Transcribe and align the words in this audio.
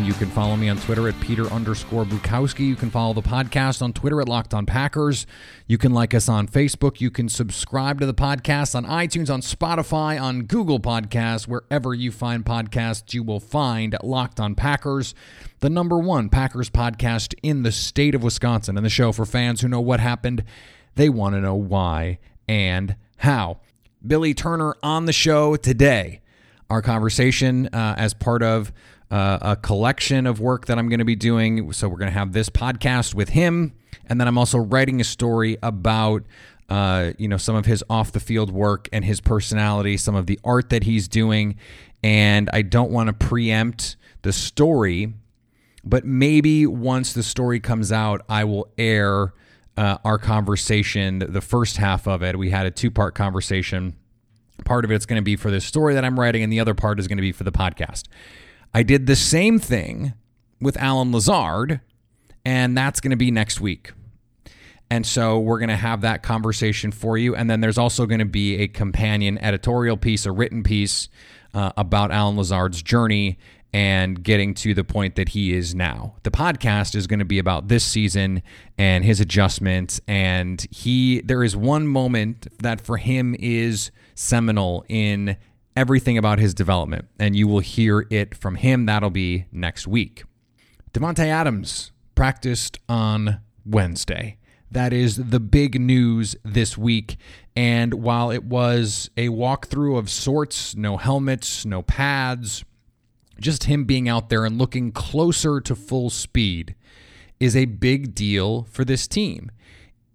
And 0.00 0.06
you 0.06 0.14
can 0.14 0.30
follow 0.30 0.56
me 0.56 0.70
on 0.70 0.78
Twitter 0.78 1.08
at 1.08 1.20
Peter 1.20 1.44
underscore 1.48 2.06
Bukowski. 2.06 2.66
You 2.66 2.74
can 2.74 2.88
follow 2.88 3.12
the 3.12 3.20
podcast 3.20 3.82
on 3.82 3.92
Twitter 3.92 4.22
at 4.22 4.30
Locked 4.30 4.54
On 4.54 4.64
Packers. 4.64 5.26
You 5.66 5.76
can 5.76 5.92
like 5.92 6.14
us 6.14 6.26
on 6.26 6.48
Facebook. 6.48 7.02
You 7.02 7.10
can 7.10 7.28
subscribe 7.28 8.00
to 8.00 8.06
the 8.06 8.14
podcast 8.14 8.74
on 8.74 8.86
iTunes, 8.86 9.28
on 9.28 9.42
Spotify, 9.42 10.18
on 10.18 10.44
Google 10.44 10.80
Podcasts. 10.80 11.46
Wherever 11.46 11.92
you 11.92 12.10
find 12.10 12.46
podcasts, 12.46 13.12
you 13.12 13.22
will 13.22 13.40
find 13.40 13.94
Locked 14.02 14.40
On 14.40 14.54
Packers, 14.54 15.14
the 15.58 15.68
number 15.68 15.98
one 15.98 16.30
Packers 16.30 16.70
podcast 16.70 17.34
in 17.42 17.62
the 17.62 17.70
state 17.70 18.14
of 18.14 18.22
Wisconsin. 18.22 18.78
And 18.78 18.86
the 18.86 18.88
show 18.88 19.12
for 19.12 19.26
fans 19.26 19.60
who 19.60 19.68
know 19.68 19.82
what 19.82 20.00
happened, 20.00 20.44
they 20.94 21.10
want 21.10 21.34
to 21.34 21.42
know 21.42 21.56
why 21.56 22.20
and 22.48 22.96
how. 23.18 23.60
Billy 24.06 24.32
Turner 24.32 24.76
on 24.82 25.04
the 25.04 25.12
show 25.12 25.56
today. 25.56 26.22
Our 26.70 26.80
conversation 26.80 27.66
uh, 27.66 27.96
as 27.98 28.14
part 28.14 28.42
of 28.42 28.72
uh, 29.10 29.38
a 29.40 29.56
collection 29.56 30.26
of 30.26 30.40
work 30.40 30.66
that 30.66 30.78
I'm 30.78 30.88
going 30.88 31.00
to 31.00 31.04
be 31.04 31.16
doing. 31.16 31.72
So 31.72 31.88
we're 31.88 31.98
going 31.98 32.12
to 32.12 32.18
have 32.18 32.32
this 32.32 32.48
podcast 32.48 33.14
with 33.14 33.30
him, 33.30 33.72
and 34.06 34.20
then 34.20 34.28
I'm 34.28 34.38
also 34.38 34.58
writing 34.58 35.00
a 35.00 35.04
story 35.04 35.58
about. 35.62 36.24
Uh, 36.68 37.14
you 37.18 37.26
know 37.26 37.36
some 37.36 37.56
of 37.56 37.66
his 37.66 37.82
off 37.90 38.12
the 38.12 38.20
field 38.20 38.52
work 38.52 38.88
and 38.92 39.04
his 39.04 39.20
personality, 39.20 39.96
some 39.96 40.14
of 40.14 40.28
the 40.28 40.38
art 40.44 40.70
that 40.70 40.84
he's 40.84 41.08
doing, 41.08 41.56
and 42.00 42.48
I 42.52 42.62
don't 42.62 42.92
want 42.92 43.08
to 43.08 43.12
preempt 43.12 43.96
the 44.22 44.32
story, 44.32 45.12
but 45.84 46.04
maybe 46.04 46.66
once 46.66 47.12
the 47.12 47.24
story 47.24 47.58
comes 47.58 47.90
out, 47.90 48.22
I 48.28 48.44
will 48.44 48.68
air 48.78 49.34
uh, 49.76 49.98
our 50.04 50.18
conversation, 50.18 51.20
the 51.26 51.40
first 51.40 51.76
half 51.76 52.06
of 52.06 52.22
it. 52.22 52.38
We 52.38 52.50
had 52.50 52.66
a 52.66 52.70
two 52.70 52.90
part 52.90 53.14
conversation. 53.14 53.96
Part 54.64 54.84
of 54.84 54.90
it's 54.90 55.06
going 55.06 55.18
to 55.18 55.24
be 55.24 55.36
for 55.36 55.50
this 55.50 55.64
story 55.64 55.94
that 55.94 56.04
I'm 56.04 56.20
writing, 56.20 56.42
and 56.42 56.52
the 56.52 56.60
other 56.60 56.74
part 56.74 57.00
is 57.00 57.08
going 57.08 57.16
to 57.16 57.22
be 57.22 57.32
for 57.32 57.44
the 57.44 57.52
podcast. 57.52 58.04
I 58.72 58.82
did 58.82 59.06
the 59.06 59.16
same 59.16 59.58
thing 59.58 60.14
with 60.60 60.76
Allen 60.76 61.12
Lazard, 61.12 61.80
and 62.44 62.76
that's 62.76 63.00
going 63.00 63.10
to 63.10 63.16
be 63.16 63.30
next 63.30 63.60
week. 63.60 63.92
And 64.90 65.06
so 65.06 65.38
we're 65.38 65.58
going 65.58 65.68
to 65.68 65.76
have 65.76 66.00
that 66.00 66.22
conversation 66.22 66.90
for 66.90 67.16
you. 67.16 67.34
And 67.36 67.48
then 67.48 67.60
there's 67.60 67.78
also 67.78 68.06
going 68.06 68.18
to 68.18 68.24
be 68.24 68.56
a 68.56 68.68
companion 68.68 69.38
editorial 69.38 69.96
piece, 69.96 70.26
a 70.26 70.32
written 70.32 70.62
piece 70.64 71.08
uh, 71.54 71.72
about 71.76 72.10
Allen 72.10 72.36
Lazard's 72.36 72.82
journey 72.82 73.38
and 73.72 74.22
getting 74.22 74.52
to 74.52 74.74
the 74.74 74.82
point 74.82 75.14
that 75.14 75.30
he 75.30 75.52
is 75.52 75.76
now. 75.76 76.16
The 76.24 76.30
podcast 76.32 76.96
is 76.96 77.06
going 77.06 77.20
to 77.20 77.24
be 77.24 77.38
about 77.38 77.68
this 77.68 77.84
season 77.84 78.42
and 78.76 79.04
his 79.04 79.20
adjustments. 79.20 80.00
And 80.08 80.66
he, 80.72 81.20
there 81.20 81.44
is 81.44 81.56
one 81.56 81.86
moment 81.86 82.48
that 82.58 82.80
for 82.80 82.96
him 82.96 83.36
is 83.38 83.92
seminal 84.16 84.84
in 84.88 85.36
everything 85.80 86.18
about 86.18 86.38
his 86.38 86.52
development, 86.52 87.08
and 87.18 87.34
you 87.34 87.48
will 87.48 87.60
hear 87.60 88.06
it 88.10 88.36
from 88.36 88.56
him. 88.56 88.84
That'll 88.84 89.08
be 89.08 89.46
next 89.50 89.86
week. 89.86 90.24
Davante 90.92 91.24
Adams 91.24 91.90
practiced 92.14 92.78
on 92.86 93.40
Wednesday. 93.64 94.36
That 94.70 94.92
is 94.92 95.16
the 95.16 95.40
big 95.40 95.80
news 95.80 96.36
this 96.44 96.76
week. 96.76 97.16
And 97.56 97.94
while 97.94 98.30
it 98.30 98.44
was 98.44 99.08
a 99.16 99.30
walkthrough 99.30 99.98
of 99.98 100.10
sorts, 100.10 100.76
no 100.76 100.98
helmets, 100.98 101.64
no 101.64 101.80
pads, 101.80 102.62
just 103.40 103.64
him 103.64 103.84
being 103.84 104.06
out 104.06 104.28
there 104.28 104.44
and 104.44 104.58
looking 104.58 104.92
closer 104.92 105.62
to 105.62 105.74
full 105.74 106.10
speed 106.10 106.74
is 107.40 107.56
a 107.56 107.64
big 107.64 108.14
deal 108.14 108.64
for 108.64 108.84
this 108.84 109.08
team 109.08 109.50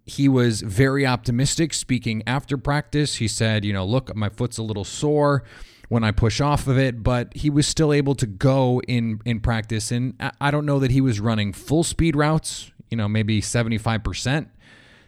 he 0.06 0.28
was 0.28 0.62
very 0.62 1.04
optimistic 1.04 1.74
speaking 1.74 2.22
after 2.26 2.56
practice. 2.56 3.16
He 3.16 3.26
said, 3.26 3.64
you 3.64 3.72
know, 3.72 3.84
look, 3.84 4.14
my 4.14 4.28
foot's 4.28 4.56
a 4.56 4.62
little 4.62 4.84
sore 4.84 5.42
when 5.88 6.04
I 6.04 6.12
push 6.12 6.40
off 6.40 6.68
of 6.68 6.78
it, 6.78 7.02
but 7.02 7.36
he 7.36 7.50
was 7.50 7.66
still 7.66 7.92
able 7.92 8.14
to 8.16 8.26
go 8.26 8.80
in 8.86 9.20
in 9.24 9.40
practice 9.40 9.90
and 9.90 10.14
I 10.40 10.50
don't 10.50 10.64
know 10.64 10.78
that 10.78 10.92
he 10.92 11.00
was 11.00 11.18
running 11.18 11.52
full 11.52 11.82
speed 11.82 12.14
routes, 12.14 12.70
you 12.88 12.96
know, 12.96 13.08
maybe 13.08 13.40
75%. 13.40 14.48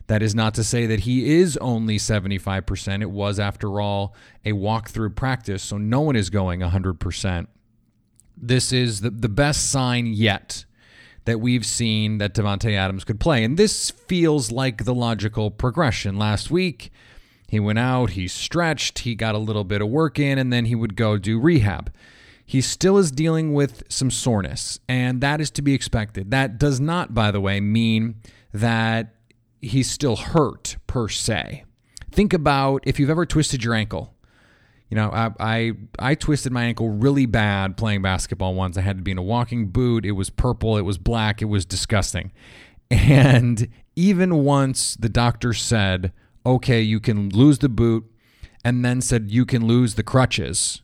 That 0.09 0.23
is 0.23 0.35
not 0.35 0.55
to 0.55 0.65
say 0.65 0.87
that 0.87 1.01
he 1.01 1.39
is 1.39 1.57
only 1.59 1.99
75%. 1.99 3.03
It 3.03 3.11
was 3.11 3.39
after 3.39 3.81
all 3.81 4.15
a 4.45 4.53
walkthrough 4.53 5.15
practice, 5.15 5.63
so 5.63 5.77
no 5.77 6.01
one 6.01 6.17
is 6.17 6.31
going 6.31 6.61
100%. 6.61 7.47
This 8.37 8.73
is 8.73 9.03
the, 9.03 9.11
the 9.11 9.29
best 9.29 9.71
sign 9.71 10.07
yet 10.07 10.65
that 11.29 11.41
we've 11.41 11.67
seen 11.67 12.17
that 12.19 12.33
Davante 12.33 12.75
Adams 12.75 13.05
could 13.05 13.21
play. 13.21 13.45
And 13.45 13.59
this 13.59 13.91
feels 13.91 14.51
like 14.51 14.85
the 14.85 14.95
logical 14.95 15.51
progression. 15.51 16.19
Last 16.19 16.51
week, 16.51 16.91
he 17.47 17.61
went 17.61 17.79
out, 17.79 18.11
he 18.11 18.27
stretched, 18.29 19.01
he 19.01 19.15
got 19.15 19.35
a 19.35 19.39
little 19.39 19.65
bit 19.65 19.83
of 19.83 19.89
work 19.89 20.19
in, 20.19 20.39
and 20.39 20.51
then 20.51 20.65
he 20.65 20.75
would 20.75 20.97
go 20.97 21.19
do 21.19 21.39
rehab. 21.39 21.93
He 22.47 22.63
still 22.63 22.97
is 22.97 23.11
dealing 23.11 23.53
with 23.53 23.83
some 23.91 24.11
soreness, 24.11 24.81
and 24.89 25.21
that 25.21 25.39
is 25.39 25.51
to 25.51 25.63
be 25.63 25.75
expected. 25.75 26.31
That 26.31 26.57
does 26.57 26.81
not, 26.81 27.13
by 27.13 27.31
the 27.31 27.43
way, 27.43 27.61
mean 27.61 28.23
that 28.55 29.15
he's 29.61 29.91
still 29.91 30.17
hurt 30.17 30.79
per 30.87 31.09
se. 31.09 31.65
Think 32.11 32.33
about 32.33 32.83
if 32.87 32.99
you've 32.99 33.11
ever 33.11 33.27
twisted 33.27 33.63
your 33.63 33.75
ankle 33.75 34.15
you 34.89 34.95
know, 34.95 35.11
I, 35.11 35.31
I, 35.39 35.73
I 35.99 36.15
twisted 36.15 36.53
my 36.53 36.65
ankle 36.65 36.89
really 36.89 37.27
bad 37.27 37.77
playing 37.77 38.03
basketball 38.03 38.55
once. 38.55 38.79
I 38.79 38.81
had 38.81 38.97
to 38.97 39.03
be 39.03 39.11
in 39.11 39.19
a 39.19 39.23
walking 39.23 39.69
boot. 39.69 40.07
It 40.07 40.13
was 40.13 40.31
purple. 40.31 40.79
It 40.79 40.83
was 40.83 40.97
black. 40.97 41.43
It 41.43 41.47
was 41.47 41.65
disgusting. 41.65 42.33
And 42.91 43.69
even 43.97 44.45
once 44.45 44.97
the 44.97 45.11
doctor 45.11 45.53
said, 45.53 46.11
"Okay, 46.47 46.81
you 46.81 47.01
can 47.01 47.29
lose 47.29 47.59
the 47.59 47.69
boot," 47.69 48.11
and 48.65 48.83
then 48.83 49.03
said 49.03 49.31
you 49.31 49.45
can 49.45 49.67
lose 49.67 49.97
the 49.97 50.03
crutches, 50.03 50.81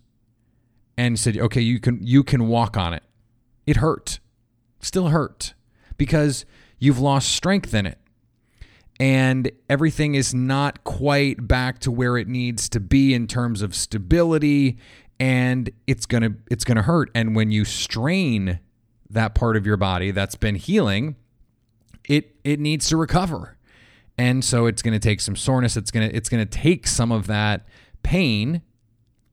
and 0.99 1.19
said, 1.19 1.39
"Okay, 1.39 1.63
you 1.63 1.81
can 1.81 2.01
you 2.03 2.23
can 2.23 2.47
walk 2.47 2.77
on 2.77 2.93
it," 2.93 3.05
it 3.67 3.77
hurt. 3.77 4.19
Still 4.81 5.09
hurt 5.09 5.55
because 5.97 6.45
you've 6.79 6.99
lost 6.99 7.33
strength 7.33 7.73
in 7.73 7.87
it 7.87 7.99
and 9.01 9.51
everything 9.69 10.15
is 10.15 10.33
not 10.33 10.85
quite 10.85 11.47
back 11.49 11.79
to 11.81 11.91
where 11.91 12.17
it 12.17 12.29
needs 12.29 12.69
to 12.71 12.81
be 12.81 13.13
in 13.13 13.27
terms 13.27 13.63
of 13.63 13.75
stability 13.75 14.79
and 15.19 15.71
it's 15.87 16.07
going 16.07 16.23
to 16.23 16.35
it's 16.51 16.65
going 16.65 16.77
to 16.77 16.83
hurt. 16.83 17.11
And 17.15 17.35
when 17.35 17.51
you 17.51 17.65
strain 17.65 18.61
that 19.11 19.35
part 19.35 19.57
of 19.57 19.67
your 19.67 19.77
body 19.77 20.11
that's 20.11 20.35
been 20.35 20.55
healing 20.55 21.17
it 22.09 22.37
it 22.45 22.61
needs 22.61 22.89
to 22.89 22.97
recover. 22.97 23.57
And 24.17 24.45
so 24.45 24.67
it's 24.67 24.83
going 24.83 24.95
to 24.95 25.01
take 25.01 25.21
some 25.21 25.35
soreness. 25.35 25.77
It's 25.77 25.91
going 25.91 26.09
to 26.09 26.15
it's 26.15 26.29
going 26.29 26.47
to 26.47 26.51
take 26.51 26.87
some 26.87 27.11
of 27.11 27.27
that 27.27 27.67
pain 28.03 28.63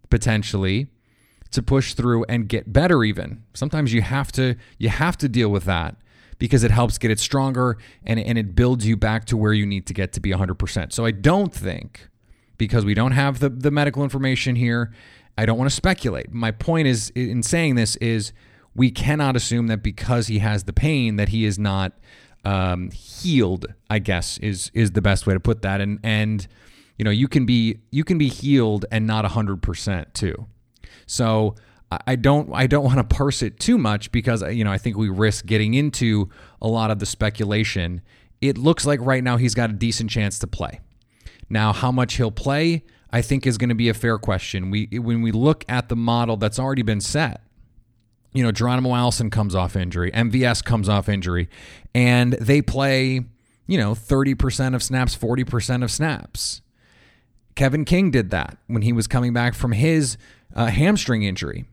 potentially 0.09 0.87
to 1.51 1.61
push 1.61 1.93
through 1.93 2.23
and 2.25 2.47
get 2.47 2.71
better 2.71 3.03
even. 3.03 3.43
Sometimes 3.53 3.93
you 3.93 4.01
have 4.01 4.31
to 4.33 4.55
you 4.79 4.89
have 4.89 5.17
to 5.17 5.29
deal 5.29 5.49
with 5.49 5.65
that 5.65 5.97
because 6.41 6.63
it 6.63 6.71
helps 6.71 6.97
get 6.97 7.11
it 7.11 7.19
stronger 7.19 7.77
and, 8.03 8.19
and 8.19 8.35
it 8.35 8.55
builds 8.55 8.83
you 8.87 8.97
back 8.97 9.25
to 9.25 9.37
where 9.37 9.53
you 9.53 9.63
need 9.63 9.85
to 9.85 9.93
get 9.93 10.11
to 10.11 10.19
be 10.19 10.31
100%. 10.31 10.91
So 10.91 11.05
I 11.05 11.11
don't 11.11 11.53
think, 11.53 12.07
because 12.57 12.83
we 12.83 12.95
don't 12.95 13.11
have 13.11 13.37
the, 13.37 13.49
the 13.49 13.69
medical 13.69 14.01
information 14.01 14.55
here, 14.55 14.91
I 15.37 15.45
don't 15.45 15.59
want 15.59 15.69
to 15.69 15.75
speculate. 15.75 16.33
My 16.33 16.49
point 16.49 16.87
is 16.87 17.11
in 17.11 17.43
saying 17.43 17.75
this 17.75 17.95
is 17.97 18.33
we 18.73 18.89
cannot 18.89 19.35
assume 19.35 19.67
that 19.67 19.83
because 19.83 20.25
he 20.25 20.39
has 20.39 20.63
the 20.63 20.73
pain 20.73 21.17
that 21.17 21.29
he 21.29 21.45
is 21.45 21.59
not 21.59 21.93
um, 22.43 22.89
healed. 22.89 23.67
I 23.91 23.99
guess 23.99 24.39
is 24.39 24.71
is 24.73 24.93
the 24.93 25.01
best 25.01 25.27
way 25.27 25.35
to 25.35 25.39
put 25.39 25.61
that. 25.61 25.79
And 25.79 25.99
and 26.01 26.47
you 26.97 27.05
know 27.05 27.11
you 27.11 27.27
can 27.27 27.45
be 27.45 27.77
you 27.91 28.03
can 28.03 28.17
be 28.17 28.29
healed 28.29 28.87
and 28.91 29.05
not 29.05 29.25
hundred 29.25 29.61
percent 29.61 30.15
too. 30.15 30.47
So 31.05 31.53
I 31.91 32.15
don't 32.15 32.49
I 32.53 32.67
don't 32.67 32.85
want 32.85 32.97
to 32.97 33.03
parse 33.03 33.41
it 33.41 33.59
too 33.59 33.77
much 33.77 34.11
because 34.11 34.41
you 34.41 34.63
know 34.63 34.71
I 34.71 34.77
think 34.77 34.97
we 34.97 35.09
risk 35.09 35.45
getting 35.45 35.73
into 35.73 36.29
a 36.61 36.67
lot 36.67 36.91
of 36.91 36.99
the 36.99 37.05
speculation. 37.05 38.01
It 38.39 38.57
looks 38.57 38.85
like 38.85 38.99
right 39.01 39.23
now 39.23 39.37
he's 39.37 39.53
got 39.53 39.69
a 39.69 39.73
decent 39.73 40.09
chance 40.09 40.39
to 40.39 40.47
play. 40.47 40.79
Now, 41.49 41.73
how 41.73 41.91
much 41.91 42.15
he'll 42.15 42.31
play, 42.31 42.83
I 43.11 43.21
think 43.21 43.45
is 43.45 43.57
going 43.57 43.69
to 43.69 43.75
be 43.75 43.89
a 43.89 43.93
fair 43.93 44.17
question. 44.17 44.71
We 44.71 44.87
when 44.93 45.21
we 45.21 45.31
look 45.31 45.65
at 45.67 45.89
the 45.89 45.97
model 45.97 46.37
that's 46.37 46.59
already 46.59 46.81
been 46.81 47.01
set, 47.01 47.41
you 48.33 48.41
know, 48.41 48.51
Geronimo 48.51 48.95
Allison 48.95 49.29
comes 49.29 49.53
off 49.53 49.75
injury, 49.75 50.11
MVS 50.11 50.63
comes 50.63 50.87
off 50.87 51.09
injury, 51.09 51.49
and 51.93 52.33
they 52.33 52.61
play, 52.61 53.25
you 53.67 53.77
know, 53.77 53.93
30% 53.93 54.75
of 54.75 54.81
snaps, 54.81 55.15
40% 55.15 55.83
of 55.83 55.91
snaps. 55.91 56.61
Kevin 57.55 57.83
King 57.83 58.11
did 58.11 58.29
that 58.29 58.57
when 58.67 58.81
he 58.81 58.93
was 58.93 59.07
coming 59.07 59.33
back 59.33 59.53
from 59.53 59.73
his 59.73 60.17
uh, 60.55 60.67
hamstring 60.67 61.23
injury. 61.23 61.65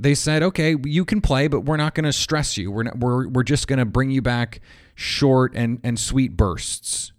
They 0.00 0.14
said, 0.14 0.44
okay, 0.44 0.76
you 0.84 1.04
can 1.04 1.20
play, 1.20 1.48
but 1.48 1.62
we're 1.62 1.76
not 1.76 1.96
going 1.96 2.04
to 2.04 2.12
stress 2.12 2.56
you. 2.56 2.70
We're, 2.70 2.84
not, 2.84 2.98
we're, 2.98 3.26
we're 3.28 3.42
just 3.42 3.66
going 3.66 3.80
to 3.80 3.84
bring 3.84 4.10
you 4.10 4.22
back 4.22 4.60
short 4.94 5.52
and, 5.56 5.80
and 5.82 5.98
sweet 5.98 6.36
bursts. 6.36 7.12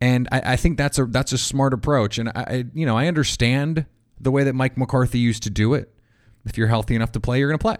And 0.00 0.28
I, 0.30 0.52
I, 0.52 0.56
think 0.56 0.78
that's 0.78 0.98
a 0.98 1.04
that's 1.04 1.32
a 1.32 1.38
smart 1.38 1.74
approach. 1.74 2.18
And 2.18 2.28
I, 2.28 2.64
you 2.74 2.86
know, 2.86 2.96
I 2.96 3.08
understand 3.08 3.86
the 4.20 4.30
way 4.30 4.44
that 4.44 4.54
Mike 4.54 4.78
McCarthy 4.78 5.18
used 5.18 5.42
to 5.44 5.50
do 5.50 5.74
it. 5.74 5.92
If 6.44 6.56
you're 6.56 6.68
healthy 6.68 6.94
enough 6.94 7.12
to 7.12 7.20
play, 7.20 7.38
you're 7.40 7.48
going 7.48 7.58
to 7.58 7.62
play. 7.62 7.76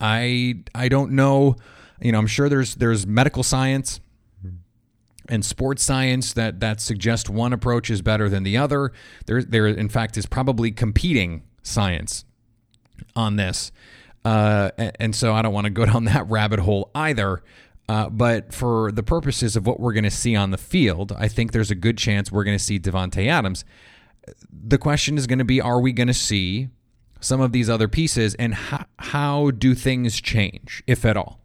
I 0.00 0.62
I 0.74 0.88
don't 0.88 1.12
know. 1.12 1.56
You 2.00 2.12
know, 2.12 2.18
I'm 2.18 2.26
sure 2.26 2.48
there's 2.48 2.74
there's 2.76 3.06
medical 3.06 3.42
science 3.42 4.00
and 5.28 5.44
sports 5.44 5.82
science 5.82 6.32
that 6.34 6.60
that 6.60 6.80
suggest 6.80 7.28
one 7.28 7.52
approach 7.52 7.90
is 7.90 8.00
better 8.00 8.28
than 8.30 8.42
the 8.42 8.56
other. 8.56 8.92
There 9.26 9.42
there 9.42 9.66
in 9.66 9.88
fact 9.88 10.16
is 10.16 10.24
probably 10.24 10.70
competing 10.70 11.42
science 11.62 12.24
on 13.16 13.36
this. 13.36 13.72
Uh, 14.24 14.70
and 14.98 15.14
so 15.14 15.32
I 15.32 15.42
don't 15.42 15.52
want 15.52 15.64
to 15.64 15.70
go 15.70 15.86
down 15.92 16.04
that 16.04 16.28
rabbit 16.28 16.60
hole 16.60 16.90
either. 16.94 17.42
Uh, 17.88 18.10
but 18.10 18.52
for 18.52 18.92
the 18.92 19.02
purposes 19.02 19.56
of 19.56 19.66
what 19.66 19.80
we're 19.80 19.94
going 19.94 20.04
to 20.04 20.10
see 20.10 20.36
on 20.36 20.50
the 20.50 20.58
field, 20.58 21.12
I 21.18 21.26
think 21.26 21.52
there's 21.52 21.70
a 21.70 21.74
good 21.74 21.96
chance 21.96 22.30
we're 22.30 22.44
going 22.44 22.58
to 22.58 22.62
see 22.62 22.78
Davante 22.78 23.26
Adams. 23.26 23.64
The 24.52 24.76
question 24.76 25.16
is 25.16 25.26
going 25.26 25.38
to 25.38 25.44
be: 25.44 25.58
Are 25.58 25.80
we 25.80 25.92
going 25.92 26.08
to 26.08 26.14
see 26.14 26.68
some 27.20 27.40
of 27.40 27.52
these 27.52 27.70
other 27.70 27.88
pieces, 27.88 28.34
and 28.34 28.54
how, 28.54 28.84
how 28.98 29.50
do 29.52 29.74
things 29.74 30.20
change, 30.20 30.82
if 30.86 31.06
at 31.06 31.16
all? 31.16 31.40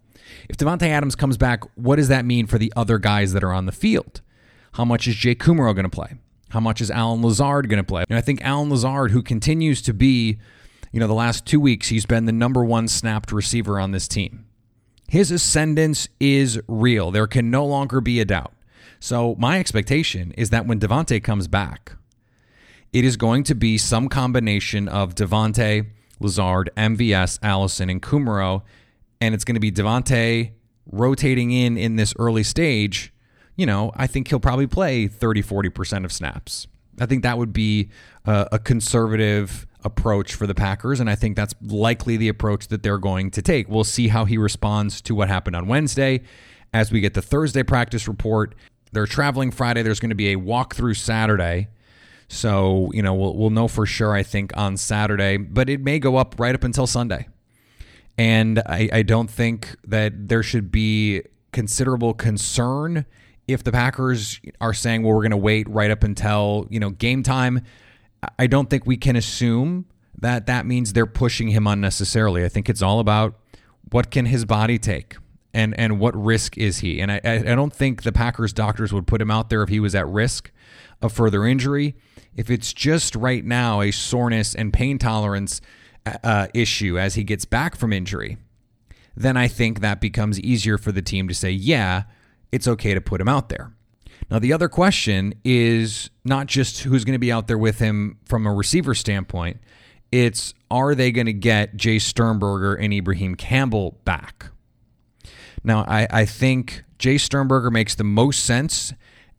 If 0.50 0.58
Davante 0.58 0.88
Adams 0.88 1.16
comes 1.16 1.38
back, 1.38 1.64
what 1.76 1.96
does 1.96 2.10
that 2.10 2.26
mean 2.26 2.46
for 2.48 2.58
the 2.58 2.74
other 2.76 3.00
guys 3.00 3.32
that 3.32 3.44
are 3.44 3.54
on 3.54 3.66
the 3.66 3.72
field? 3.72 4.22
How 4.74 4.84
much 4.84 5.08
is 5.08 5.16
Jake 5.16 5.42
Kumerow 5.42 5.74
going 5.74 5.84
to 5.86 5.90
play? 5.90 6.16
How 6.50 6.60
much 6.60 6.82
is 6.82 6.92
Allen 6.92 7.22
Lazard 7.22 7.70
going 7.70 7.82
to 7.82 7.88
play? 7.88 8.04
And 8.10 8.18
I 8.18 8.22
think 8.22 8.42
Allen 8.44 8.70
Lazard, 8.70 9.12
who 9.12 9.24
continues 9.24 9.82
to 9.84 9.94
be, 9.94 10.40
you 10.94 11.00
know, 11.00 11.08
the 11.08 11.14
last 11.14 11.46
two 11.46 11.60
weeks, 11.60 11.90
he's 11.90 12.06
been 12.06 12.26
the 12.26 12.32
number 12.32 12.64
one 12.64 12.88
snapped 12.88 13.32
receiver 13.32 13.80
on 13.80 13.92
this 13.92 14.08
team. 14.08 14.46
His 15.10 15.32
ascendance 15.32 16.08
is 16.20 16.62
real. 16.68 17.10
There 17.12 17.28
can 17.28 17.50
no 17.50 17.66
longer 17.66 18.00
be 18.00 18.20
a 18.20 18.26
doubt. 18.26 18.54
So 19.00 19.36
my 19.38 19.60
expectation 19.60 20.32
is 20.38 20.52
that 20.52 20.68
when 20.68 20.80
Davante 20.80 21.22
comes 21.22 21.48
back, 21.48 21.94
it 22.94 23.04
is 23.04 23.18
going 23.18 23.44
to 23.46 23.56
be 23.56 23.78
some 23.78 24.08
combination 24.08 24.88
of 24.88 25.16
Davante, 25.16 25.88
Lazard, 26.20 26.70
MVS, 26.78 27.40
Allison, 27.42 27.90
and 27.90 28.02
Kumerow. 28.02 28.62
and 29.20 29.34
it's 29.34 29.44
going 29.44 29.56
to 29.56 29.60
be 29.60 29.72
Davante 29.72 30.52
rotating 30.92 31.52
in 31.52 31.76
in 31.76 31.96
this 31.96 32.14
early 32.20 32.44
stage. 32.44 33.12
You 33.56 33.66
know, 33.66 33.92
I 33.96 34.06
think 34.06 34.28
he'll 34.28 34.40
probably 34.40 34.68
play 34.68 35.08
30, 35.08 35.42
40% 35.42 36.06
of 36.06 36.12
snaps. 36.12 36.68
I 37.00 37.08
think 37.08 37.24
that 37.24 37.38
would 37.38 37.54
be 37.54 37.90
a, 38.26 38.48
a 38.54 38.60
conservative 38.60 39.66
approach 39.84 40.34
for 40.36 40.48
the 40.48 40.56
Packers, 40.56 41.00
and 41.00 41.10
I 41.10 41.16
think 41.16 41.36
that's 41.36 41.54
likely 41.62 42.18
the 42.18 42.30
approach 42.30 42.68
that 42.70 42.84
they're 42.84 42.98
going 42.98 43.32
to 43.32 43.42
take. 43.42 43.68
We'll 43.68 43.84
see 43.84 44.08
how 44.08 44.26
he 44.26 44.38
responds 44.38 45.02
to 45.02 45.16
what 45.16 45.28
happened 45.28 45.56
on 45.56 45.68
Wednesday. 45.68 46.22
As 46.74 46.92
we 46.92 47.02
get 47.02 47.14
the 47.14 47.22
Thursday 47.22 47.64
practice 47.64 48.08
report, 48.08 48.56
they're 48.92 49.06
traveling 49.06 49.52
Friday. 49.52 49.84
There's 49.84 50.00
going 50.00 50.10
to 50.10 50.16
be 50.16 50.34
a 50.34 50.38
walkthrough 50.38 50.98
Saturday. 50.98 51.68
So, 52.28 52.90
you 52.94 53.04
know, 53.04 53.14
we'll, 53.14 53.36
we'll 53.36 53.50
know 53.50 53.68
for 53.68 53.86
sure, 53.86 54.14
I 54.14 54.24
think, 54.24 54.56
on 54.58 54.78
Saturday, 54.78 55.38
but 55.38 55.70
it 55.70 55.82
may 55.82 56.00
go 56.00 56.18
up 56.18 56.36
right 56.40 56.56
up 56.56 56.64
until 56.64 56.88
Sunday. 56.88 57.28
And 58.18 58.60
I, 58.66 58.90
I 58.92 59.02
don't 59.04 59.30
think 59.30 59.76
that 59.86 60.30
there 60.30 60.44
should 60.44 60.72
be 60.72 61.22
considerable 61.52 62.14
concern 62.14 63.06
if 63.48 63.64
the 63.64 63.72
Packers 63.72 64.40
are 64.62 64.74
saying, 64.74 65.04
well, 65.04 65.14
we're 65.14 65.22
going 65.22 65.32
to 65.32 65.38
wait 65.38 65.68
right 65.70 65.92
up 65.92 66.04
until, 66.04 66.68
you 66.70 66.80
know, 66.80 66.90
game 66.90 67.24
time. 67.24 67.62
I 68.38 68.48
don't 68.48 68.70
think 68.70 68.86
we 68.86 68.98
can 68.98 69.16
assume 69.16 69.86
that 70.20 70.46
that 70.48 70.66
means 70.66 70.94
they're 70.94 71.06
pushing 71.06 71.50
him 71.50 71.68
unnecessarily. 71.68 72.46
I 72.46 72.50
think 72.50 72.70
it's 72.70 72.82
all 72.82 73.00
about 73.00 73.40
what 73.92 74.12
can 74.12 74.26
his 74.26 74.46
body 74.46 74.78
take 74.78 75.18
and 75.54 75.78
and 75.78 76.00
what 76.00 76.16
risk 76.16 76.58
is 76.58 76.80
he. 76.80 77.00
And 77.00 77.12
I, 77.12 77.22
I 77.24 77.56
don't 77.56 77.74
think 77.74 78.04
the 78.04 78.12
Packers 78.12 78.54
doctors 78.54 78.94
would 78.94 79.08
put 79.08 79.22
him 79.22 79.32
out 79.32 79.50
there 79.50 79.62
if 79.64 79.70
he 79.70 79.80
was 79.80 79.96
at 79.96 80.08
risk 80.08 80.52
of 81.02 81.12
further 81.12 81.46
injury. 81.46 81.96
If 82.36 82.50
it's 82.50 82.74
just 82.74 83.16
right 83.16 83.44
now 83.46 83.82
a 83.82 83.92
soreness 83.92 84.56
and 84.56 84.74
pain 84.74 84.98
tolerance 84.98 85.62
uh, 86.06 86.48
issue 86.54 86.98
as 86.98 87.16
he 87.16 87.24
gets 87.24 87.46
back 87.46 87.76
from 87.76 87.94
injury, 87.94 88.38
then 89.16 89.38
I 89.38 89.48
think 89.48 89.82
that 89.82 90.02
becomes 90.02 90.40
easier 90.40 90.78
for 90.78 90.92
the 90.92 91.02
team 91.02 91.28
to 91.28 91.34
say, 91.34 91.52
yeah, 91.52 92.04
it's 92.52 92.68
okay 92.68 92.94
to 92.94 93.02
put 93.02 93.22
him 93.22 93.30
out 93.30 93.50
there. 93.50 93.74
Now, 94.34 94.40
the 94.40 94.52
other 94.52 94.68
question 94.68 95.36
is 95.44 96.10
not 96.26 96.48
just 96.48 96.80
who's 96.80 97.06
going 97.06 97.14
to 97.14 97.20
be 97.20 97.32
out 97.32 97.46
there 97.46 97.58
with 97.58 97.78
him 97.78 98.18
from 98.26 98.48
a 98.48 98.52
receiver 98.52 98.96
standpoint, 98.96 99.60
it's 100.12 100.56
are 100.72 100.96
they 100.96 101.12
going 101.12 101.28
to 101.28 101.34
get 101.34 101.78
Jace 101.78 102.02
Sternberger 102.02 102.74
and 102.74 102.92
Ibraheim 102.92 103.36
Campbell 103.36 104.00
back? 104.06 104.48
Now, 105.64 105.86
I, 105.88 106.08
I 106.10 106.26
think 106.26 106.84
Jace 106.98 107.20
Sternberger 107.20 107.70
makes 107.70 107.94
the 107.94 108.04
most 108.04 108.44
sense 108.44 108.92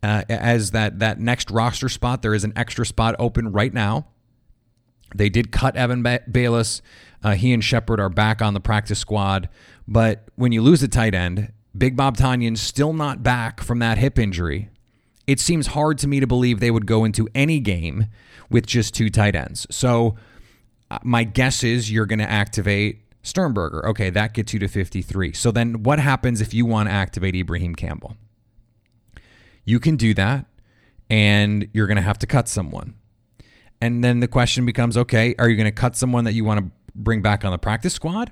uh, 0.04 0.22
as 0.28 0.70
that, 0.70 1.00
that 1.00 1.18
next 1.18 1.50
roster 1.50 1.88
spot. 1.88 2.22
There 2.22 2.32
is 2.32 2.44
an 2.44 2.52
extra 2.54 2.86
spot 2.86 3.16
open 3.18 3.50
right 3.50 3.74
now. 3.74 4.06
They 5.12 5.28
did 5.28 5.50
cut 5.50 5.74
Evan 5.74 6.04
ba- 6.04 6.22
Baylis. 6.30 6.82
Uh, 7.20 7.32
he 7.32 7.52
and 7.52 7.64
Shepherd 7.64 7.98
are 7.98 8.08
back 8.08 8.40
on 8.40 8.54
the 8.54 8.60
practice 8.60 9.00
squad. 9.00 9.48
But 9.88 10.28
when 10.36 10.52
you 10.52 10.62
lose 10.62 10.84
a 10.84 10.88
tight 10.88 11.16
end, 11.16 11.52
Big 11.76 11.96
Bob 11.96 12.16
Tonyan's 12.16 12.60
still 12.60 12.92
not 12.92 13.24
back 13.24 13.60
from 13.60 13.80
that 13.80 13.98
hip 13.98 14.20
injury. 14.20 14.70
It 15.26 15.40
seems 15.40 15.68
hard 15.68 15.98
to 15.98 16.08
me 16.08 16.20
to 16.20 16.26
believe 16.26 16.60
they 16.60 16.70
would 16.70 16.86
go 16.86 17.04
into 17.04 17.28
any 17.34 17.60
game 17.60 18.06
with 18.50 18.66
just 18.66 18.94
two 18.94 19.08
tight 19.08 19.34
ends. 19.34 19.66
So 19.70 20.16
uh, 20.90 20.98
my 21.02 21.24
guess 21.24 21.64
is 21.64 21.90
you're 21.90 22.06
going 22.06 22.18
to 22.18 22.30
activate 22.30 23.00
Sternberger. 23.22 23.88
Okay, 23.88 24.10
that 24.10 24.34
gets 24.34 24.52
you 24.52 24.58
to 24.60 24.68
53. 24.68 25.32
So 25.32 25.50
then 25.50 25.82
what 25.82 25.98
happens 25.98 26.40
if 26.40 26.52
you 26.52 26.66
want 26.66 26.88
to 26.88 26.92
activate 26.92 27.34
Ibraheim 27.34 27.74
Campbell? 27.74 28.16
You 29.64 29.80
can 29.80 29.96
do 29.96 30.12
that, 30.14 30.44
and 31.08 31.68
you're 31.72 31.86
going 31.86 31.96
to 31.96 32.02
have 32.02 32.18
to 32.18 32.26
cut 32.26 32.48
someone. 32.48 32.94
And 33.80 34.04
then 34.04 34.20
the 34.20 34.28
question 34.28 34.66
becomes 34.66 34.96
okay, 34.96 35.34
are 35.38 35.48
you 35.48 35.56
going 35.56 35.64
to 35.64 35.72
cut 35.72 35.96
someone 35.96 36.24
that 36.24 36.34
you 36.34 36.44
want 36.44 36.60
to 36.60 36.70
bring 36.94 37.22
back 37.22 37.44
on 37.44 37.50
the 37.50 37.58
practice 37.58 37.94
squad? 37.94 38.30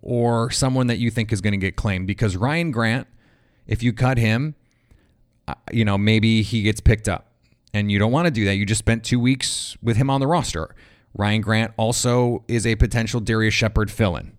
Or 0.00 0.50
someone 0.50 0.86
that 0.86 0.98
you 0.98 1.10
think 1.10 1.32
is 1.32 1.40
going 1.40 1.52
to 1.52 1.58
get 1.58 1.74
claimed? 1.74 2.06
Because 2.06 2.36
Ryan 2.36 2.70
Grant, 2.70 3.08
if 3.66 3.82
you 3.82 3.92
cut 3.92 4.16
him, 4.16 4.54
Uh, 5.48 5.54
you 5.72 5.82
know, 5.84 5.96
maybe 5.96 6.42
he 6.42 6.62
gets 6.62 6.80
picked 6.80 7.08
up. 7.08 7.32
And 7.72 7.90
you 7.90 7.98
don't 7.98 8.12
want 8.12 8.26
to 8.26 8.30
do 8.30 8.44
that. 8.44 8.56
You 8.56 8.66
just 8.66 8.78
spent 8.78 9.02
two 9.02 9.18
weeks 9.18 9.76
with 9.82 9.96
him 9.96 10.10
on 10.10 10.20
the 10.20 10.26
roster. 10.26 10.74
Ryan 11.14 11.40
Grant 11.40 11.72
also 11.76 12.44
is 12.48 12.66
a 12.66 12.76
potential 12.76 13.20
Darius 13.20 13.54
Shepherd 13.54 13.90
fill 13.90 14.16
in. 14.16 14.36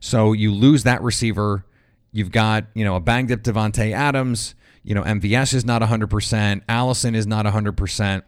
So 0.00 0.32
you 0.32 0.52
lose 0.52 0.82
that 0.84 1.02
receiver. 1.02 1.64
You've 2.12 2.30
got, 2.30 2.66
you 2.74 2.84
know, 2.84 2.96
a 2.96 3.00
banged 3.00 3.32
up 3.32 3.40
Davante 3.40 3.92
Adams. 3.92 4.54
You 4.82 4.94
know, 4.94 5.02
MVS 5.02 5.54
is 5.54 5.64
not 5.64 5.82
100%. 5.82 6.62
Allison 6.68 7.14
is 7.14 7.26
not 7.26 7.46
100%. 7.46 8.22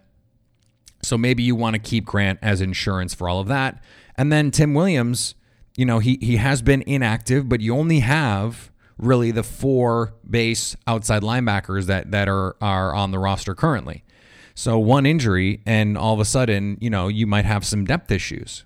So 1.02 1.18
maybe 1.18 1.42
you 1.42 1.54
want 1.54 1.74
to 1.74 1.78
keep 1.78 2.04
Grant 2.04 2.38
as 2.42 2.60
insurance 2.60 3.14
for 3.14 3.28
all 3.28 3.38
of 3.38 3.48
that. 3.48 3.82
And 4.16 4.32
then 4.32 4.50
Tim 4.50 4.74
Williams, 4.74 5.34
you 5.76 5.84
know, 5.84 6.00
he 6.00 6.18
he 6.20 6.36
has 6.36 6.60
been 6.60 6.82
inactive, 6.82 7.48
but 7.48 7.60
you 7.60 7.76
only 7.76 8.00
have 8.00 8.67
really 8.98 9.30
the 9.30 9.42
four 9.42 10.14
base 10.28 10.76
outside 10.86 11.22
linebackers 11.22 11.86
that 11.86 12.10
that 12.10 12.28
are 12.28 12.56
are 12.60 12.94
on 12.94 13.10
the 13.10 13.18
roster 13.18 13.54
currently. 13.54 14.04
So 14.54 14.78
one 14.78 15.06
injury 15.06 15.62
and 15.66 15.96
all 15.96 16.14
of 16.14 16.20
a 16.20 16.24
sudden, 16.24 16.78
you 16.80 16.90
know, 16.90 17.06
you 17.08 17.26
might 17.26 17.44
have 17.44 17.64
some 17.64 17.84
depth 17.84 18.10
issues. 18.10 18.64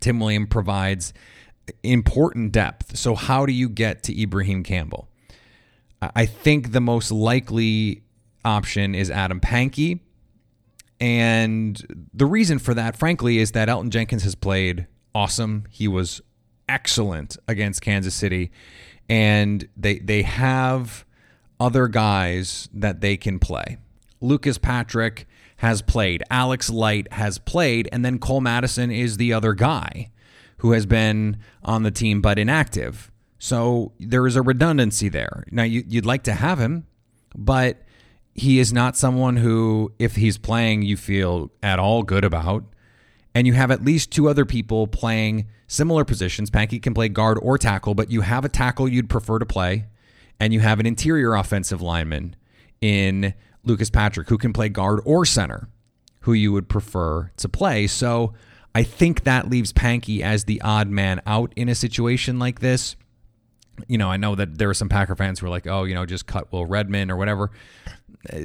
Tim 0.00 0.18
Williams 0.18 0.48
provides 0.50 1.12
important 1.82 2.52
depth. 2.52 2.96
So 2.96 3.14
how 3.14 3.46
do 3.46 3.52
you 3.52 3.68
get 3.68 4.02
to 4.04 4.22
Ibraheim 4.22 4.64
Campbell? 4.64 5.08
I 6.00 6.26
think 6.26 6.72
the 6.72 6.80
most 6.80 7.10
likely 7.10 8.02
option 8.44 8.94
is 8.94 9.10
Adam 9.10 9.40
Pankey. 9.40 10.00
And 11.00 12.08
the 12.12 12.26
reason 12.26 12.58
for 12.58 12.74
that, 12.74 12.96
frankly, 12.96 13.38
is 13.38 13.52
that 13.52 13.68
Elgton 13.68 13.90
Jenkins 13.90 14.24
has 14.24 14.34
played 14.34 14.86
awesome. 15.14 15.64
He 15.70 15.86
was 15.86 16.20
excellent 16.68 17.36
against 17.46 17.82
Kansas 17.82 18.14
City. 18.14 18.50
And 19.08 19.68
they 19.76 19.98
they 19.98 20.22
have 20.22 21.04
other 21.58 21.88
guys 21.88 22.68
that 22.72 23.00
they 23.00 23.16
can 23.16 23.38
play. 23.38 23.78
Lucas 24.20 24.58
Patrick 24.58 25.26
has 25.58 25.82
played. 25.82 26.22
Alex 26.30 26.70
Light 26.70 27.12
has 27.12 27.38
played. 27.38 27.88
And 27.90 28.04
then 28.04 28.18
Cole 28.18 28.40
Madison 28.40 28.90
is 28.90 29.16
the 29.16 29.32
other 29.32 29.54
guy 29.54 30.10
who 30.58 30.72
has 30.72 30.86
been 30.86 31.38
on 31.64 31.82
the 31.82 31.90
team 31.90 32.20
but 32.20 32.38
inactive. 32.38 33.10
So 33.38 33.92
there 33.98 34.26
is 34.26 34.36
a 34.36 34.42
redundancy 34.42 35.08
there. 35.08 35.44
Now, 35.50 35.62
you, 35.62 35.84
would 35.92 36.06
like 36.06 36.24
to 36.24 36.32
have 36.32 36.58
him, 36.58 36.86
but 37.36 37.82
he 38.34 38.58
is 38.58 38.72
not 38.72 38.96
someone 38.96 39.36
who, 39.36 39.92
if 39.98 40.16
he's 40.16 40.38
playing, 40.38 40.82
you 40.82 40.96
feel 40.96 41.50
at 41.62 41.78
all 41.78 42.02
good 42.02 42.24
about. 42.24 42.64
And 43.34 43.46
you 43.46 43.52
have 43.52 43.70
at 43.70 43.84
least 43.84 44.10
two 44.10 44.28
other 44.28 44.44
people 44.44 44.86
playing 44.86 45.46
similar 45.66 46.04
positions. 46.04 46.50
Pankey 46.50 46.82
can 46.82 46.94
play 46.94 47.08
guard 47.08 47.38
or 47.40 47.58
tackle, 47.58 47.94
but 47.94 48.10
you 48.10 48.22
have 48.22 48.44
a 48.44 48.48
tackle 48.48 48.88
you'd 48.88 49.10
prefer 49.10 49.38
to 49.38 49.46
play, 49.46 49.86
and 50.40 50.52
you 50.52 50.60
have 50.60 50.80
an 50.80 50.86
interior 50.86 51.34
offensive 51.34 51.80
lineman 51.80 52.34
in 52.80 53.34
Lucas 53.64 53.90
Patrick 53.90 54.28
who 54.28 54.38
can 54.38 54.52
play 54.52 54.68
guard 54.68 55.00
or 55.04 55.24
center, 55.24 55.68
who 56.20 56.32
you 56.32 56.52
would 56.52 56.68
prefer 56.68 57.30
to 57.36 57.48
play. 57.48 57.86
So 57.86 58.32
I 58.74 58.82
think 58.82 59.24
that 59.24 59.48
leaves 59.48 59.72
Pankey 59.72 60.20
as 60.20 60.44
the 60.44 60.60
odd 60.62 60.88
man 60.88 61.20
out 61.26 61.52
in 61.54 61.68
a 61.68 61.74
situation 61.74 62.38
like 62.38 62.60
this. 62.60 62.96
You 63.86 63.98
know, 63.98 64.10
I 64.10 64.16
know 64.16 64.34
that 64.34 64.58
there 64.58 64.70
are 64.70 64.74
some 64.74 64.88
Packer 64.88 65.14
fans 65.14 65.38
who 65.38 65.46
are 65.46 65.50
like, 65.50 65.66
oh, 65.66 65.84
you 65.84 65.94
know, 65.94 66.06
just 66.06 66.26
cut 66.26 66.50
Will 66.52 66.66
Redmond 66.66 67.10
or 67.10 67.16
whatever. 67.16 67.50
Uh, 68.32 68.40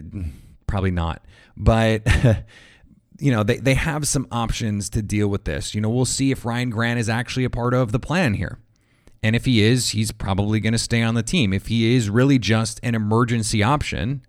probably 0.67 0.91
not. 0.91 1.25
But. 1.57 2.05
you 3.19 3.31
know, 3.31 3.43
they, 3.43 3.57
they 3.57 3.73
have 3.73 4.07
some 4.07 4.27
options 4.31 4.89
to 4.91 5.01
deal 5.01 5.27
with 5.27 5.45
this. 5.45 5.73
You 5.73 5.81
know, 5.81 5.89
we'll 5.89 6.05
see 6.05 6.31
if 6.31 6.45
Ryan 6.45 6.69
Grant 6.69 6.99
is 6.99 7.09
actually 7.09 7.43
a 7.43 7.49
part 7.49 7.73
of 7.73 7.91
the 7.91 7.99
plan 7.99 8.33
here. 8.33 8.59
And 9.21 9.35
if 9.35 9.45
he 9.45 9.63
is, 9.63 9.89
he's 9.89 10.11
probably 10.11 10.59
going 10.59 10.73
to 10.73 10.79
stay 10.79 11.01
on 11.01 11.15
the 11.15 11.23
team. 11.23 11.53
If 11.53 11.67
he 11.67 11.95
is 11.95 12.09
really 12.09 12.37
just 12.37 12.79
an 12.83 12.93
emergency 12.93 13.63
option, 13.63 14.25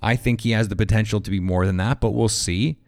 I 0.00 0.16
think 0.16 0.40
he 0.40 0.52
has 0.52 0.68
the 0.68 0.76
potential 0.76 1.20
to 1.20 1.30
be 1.30 1.40
more 1.40 1.66
than 1.66 1.76
that, 1.78 2.00
but 2.00 2.12
we'll 2.12 2.28
see. 2.28 2.78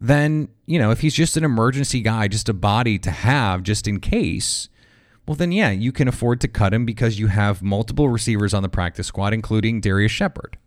Then, 0.00 0.48
you 0.66 0.78
know, 0.78 0.90
if 0.90 1.00
he's 1.00 1.14
just 1.14 1.36
an 1.36 1.44
emergency 1.44 2.02
guy, 2.02 2.28
just 2.28 2.48
a 2.48 2.54
body 2.54 2.98
to 2.98 3.10
have 3.10 3.62
just 3.62 3.86
in 3.88 4.00
case, 4.00 4.68
well, 5.26 5.36
then, 5.36 5.52
yeah, 5.52 5.70
you 5.70 5.92
can 5.92 6.08
afford 6.08 6.40
to 6.40 6.48
cut 6.48 6.74
him 6.74 6.84
because 6.84 7.18
you 7.18 7.28
have 7.28 7.62
multiple 7.62 8.08
receivers 8.08 8.52
on 8.52 8.62
the 8.62 8.68
practice 8.68 9.06
squad, 9.06 9.32
including 9.32 9.80
Darius 9.80 10.12
Shepherd. 10.12 10.58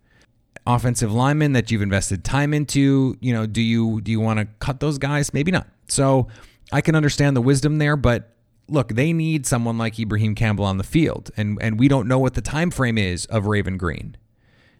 Offensive 0.68 1.14
linemen 1.14 1.54
that 1.54 1.70
you've 1.70 1.84
invested 1.84 2.24
time 2.24 2.54
into, 2.54 3.16
you 3.20 3.34
know, 3.34 3.46
do 3.46 3.62
you 3.62 4.02
do 4.02 4.12
you 4.12 4.20
want 4.20 4.40
to 4.40 4.48
cut 4.60 4.80
those 4.80 4.98
guys? 4.98 5.34
Maybe 5.34 5.52
not. 5.52 5.68
So 5.88 6.28
I 6.72 6.82
can 6.82 6.96
understand 6.96 7.38
the 7.38 7.42
wisdom 7.42 7.78
there, 7.78 7.96
but 7.96 8.36
look, 8.68 8.90
they 8.90 9.14
need 9.14 9.46
someone 9.46 9.78
like 9.78 10.00
Ibraheim 10.00 10.36
Campbell 10.36 10.66
on 10.66 10.78
the 10.78 10.84
field, 10.84 11.32
and 11.38 11.58
and 11.62 11.80
we 11.80 11.88
don't 11.88 12.08
know 12.08 12.20
what 12.20 12.34
the 12.34 12.42
time 12.42 12.72
frame 12.72 12.98
is 12.98 13.26
of 13.28 13.46
Raven 13.46 13.78
Greene. 13.78 14.18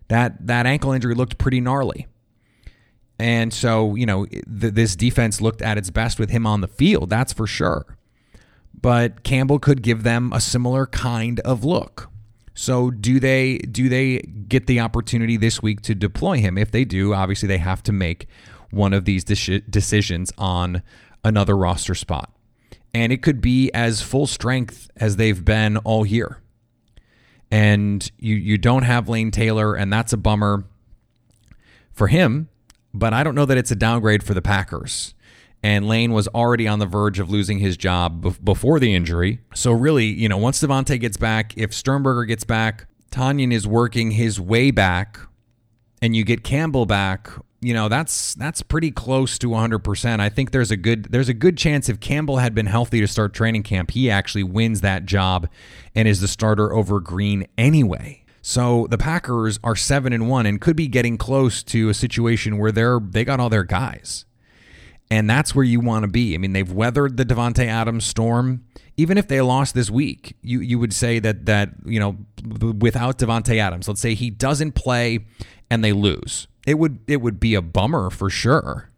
That 0.08 0.48
that 0.48 0.66
ankle 0.66 0.92
injury 0.92 1.16
looked 1.16 1.38
pretty 1.38 1.62
gnarly, 1.62 2.08
and 3.20 3.54
so 3.54 3.96
you 3.96 4.06
know 4.06 4.26
th- 4.26 4.44
this 4.74 4.96
defense 4.96 5.42
looked 5.42 5.62
at 5.62 5.78
its 5.78 5.90
best 5.90 6.20
with 6.20 6.30
him 6.30 6.46
on 6.48 6.62
the 6.62 6.68
field. 6.68 7.10
That's 7.10 7.34
for 7.34 7.48
sure. 7.48 7.98
But 8.80 9.24
Campbell 9.24 9.60
could 9.60 9.82
give 9.82 10.04
them 10.04 10.34
a 10.34 10.42
similar 10.42 10.86
kind 10.86 11.40
of 11.42 11.64
look. 11.64 12.10
So 12.56 12.90
do 12.90 13.20
they 13.20 13.58
do 13.60 13.90
they 13.90 14.20
get 14.48 14.66
the 14.66 14.80
opportunity 14.80 15.38
this 15.38 15.62
week 15.62 15.82
to 15.82 15.94
deploy 15.94 16.40
him? 16.40 16.58
If 16.58 16.72
they 16.72 16.86
do, 16.86 17.14
obviously 17.14 17.48
they 17.48 17.60
have 17.60 17.84
to 17.84 17.92
make 17.92 18.28
one 18.72 18.94
of 18.94 19.06
these 19.06 19.24
de- 19.24 19.60
decisions 19.62 20.32
on 20.38 20.82
another 21.24 21.56
roster 21.56 21.94
spot 21.94 22.32
and 22.96 23.12
it 23.12 23.22
could 23.22 23.42
be 23.42 23.70
as 23.74 24.02
full 24.02 24.26
strength 24.26 24.90
as 24.96 25.18
they've 25.18 25.44
been 25.44 25.76
all 25.78 26.06
year. 26.06 26.42
And 27.52 28.10
you 28.18 28.36
you 28.36 28.58
don't 28.58 28.84
have 28.84 29.10
Lane 29.10 29.32
Taylor, 29.32 29.76
and 29.76 29.92
that's 29.92 30.14
a 30.14 30.18
bummer 30.18 30.64
for 31.92 32.08
him. 32.08 32.48
But 32.94 33.14
I 33.14 33.24
don't 33.24 33.36
know 33.36 33.46
that 33.46 33.58
it's 33.58 33.70
a 33.70 33.76
downgrade 33.76 34.24
for 34.24 34.34
the 34.34 34.42
Packers. 34.42 35.14
And 35.66 35.88
Lane 35.88 36.12
was 36.12 36.28
already 36.28 36.68
on 36.68 36.78
the 36.78 36.86
verge 36.86 37.18
of 37.18 37.32
losing 37.32 37.58
his 37.58 37.76
job 37.76 38.22
before 38.46 38.80
the 38.80 38.94
injury. 38.94 39.40
So 39.56 39.72
really, 39.72 40.06
you 40.06 40.30
know, 40.30 40.38
once 40.38 40.62
Davante 40.62 41.00
gets 41.00 41.18
back, 41.18 41.58
if 41.58 41.74
Sternberger 41.74 42.26
gets 42.26 42.44
back, 42.44 42.86
Tonyan 43.10 43.52
is 43.52 43.66
working 43.66 44.12
his 44.12 44.40
way 44.40 44.70
back, 44.70 45.20
and 46.04 46.16
you 46.16 46.24
get 46.24 46.44
Campbell 46.44 46.86
back, 46.86 47.32
you 47.62 47.74
know 47.74 47.90
that's 47.90 48.36
that's 48.36 48.62
pretty 48.62 48.92
close 48.92 49.40
to 49.40 49.48
100%. 49.48 50.20
I 50.20 50.30
think 50.30 50.52
there's 50.52 50.70
a 50.70 50.78
good 50.78 51.06
there's 51.06 51.30
a 51.30 51.34
good 51.34 51.58
chance 51.58 51.90
if 51.90 52.00
Campbell 52.00 52.38
had 52.38 52.54
been 52.54 52.68
healthy 52.68 53.00
to 53.00 53.08
start 53.08 53.34
training 53.34 53.64
camp, 53.64 53.90
he 53.90 54.12
actually 54.12 54.44
wins 54.44 54.82
that 54.82 55.08
job 55.08 55.50
and 55.96 56.08
is 56.08 56.22
the 56.22 56.28
starter 56.28 56.72
over 56.76 57.00
Greene 57.00 57.48
anyway. 57.58 58.24
So 58.44 58.86
the 58.92 59.00
Packers 59.00 59.60
are 59.64 59.76
7 59.76 60.14
and 60.14 60.30
1 60.30 60.46
and 60.46 60.62
could 60.62 60.76
be 60.76 60.88
getting 60.88 61.18
close 61.18 61.64
to 61.64 61.90
a 61.90 61.96
situation 61.96 62.60
where 62.60 62.72
they're 62.72 63.00
they 63.00 63.26
got 63.26 63.40
all 63.40 63.50
their 63.50 63.64
guys. 63.64 64.26
And 65.12 65.30
that's 65.30 65.54
where 65.54 65.64
you 65.64 65.80
want 65.80 66.04
to 66.04 66.08
be. 66.08 66.34
I 66.34 66.38
mean, 66.38 66.54
they've 66.54 66.72
weathered 66.72 67.18
the 67.18 67.26
Davante 67.26 67.66
Adams 67.66 68.06
storm. 68.06 68.66
Even 68.98 69.18
if 69.18 69.28
they 69.28 69.42
lost 69.42 69.76
this 69.76 69.92
week, 69.92 70.36
you 70.42 70.62
you 70.62 70.80
would 70.80 70.94
say 70.94 71.20
that 71.20 71.46
that, 71.46 71.70
you 71.86 72.00
know, 72.00 72.18
without 72.80 73.20
Davante 73.20 73.58
Adams, 73.58 73.88
let's 73.88 74.02
say 74.02 74.14
he 74.14 74.30
doesn't 74.30 74.72
play 74.74 75.26
and 75.70 75.84
they 75.84 75.92
lose 75.92 76.48
it 76.66 76.80
would 76.80 77.00
it 77.08 77.22
would 77.22 77.40
be 77.40 77.56
a 77.56 77.62
bummer 77.62 78.10
for 78.10 78.30
sure 78.30 78.90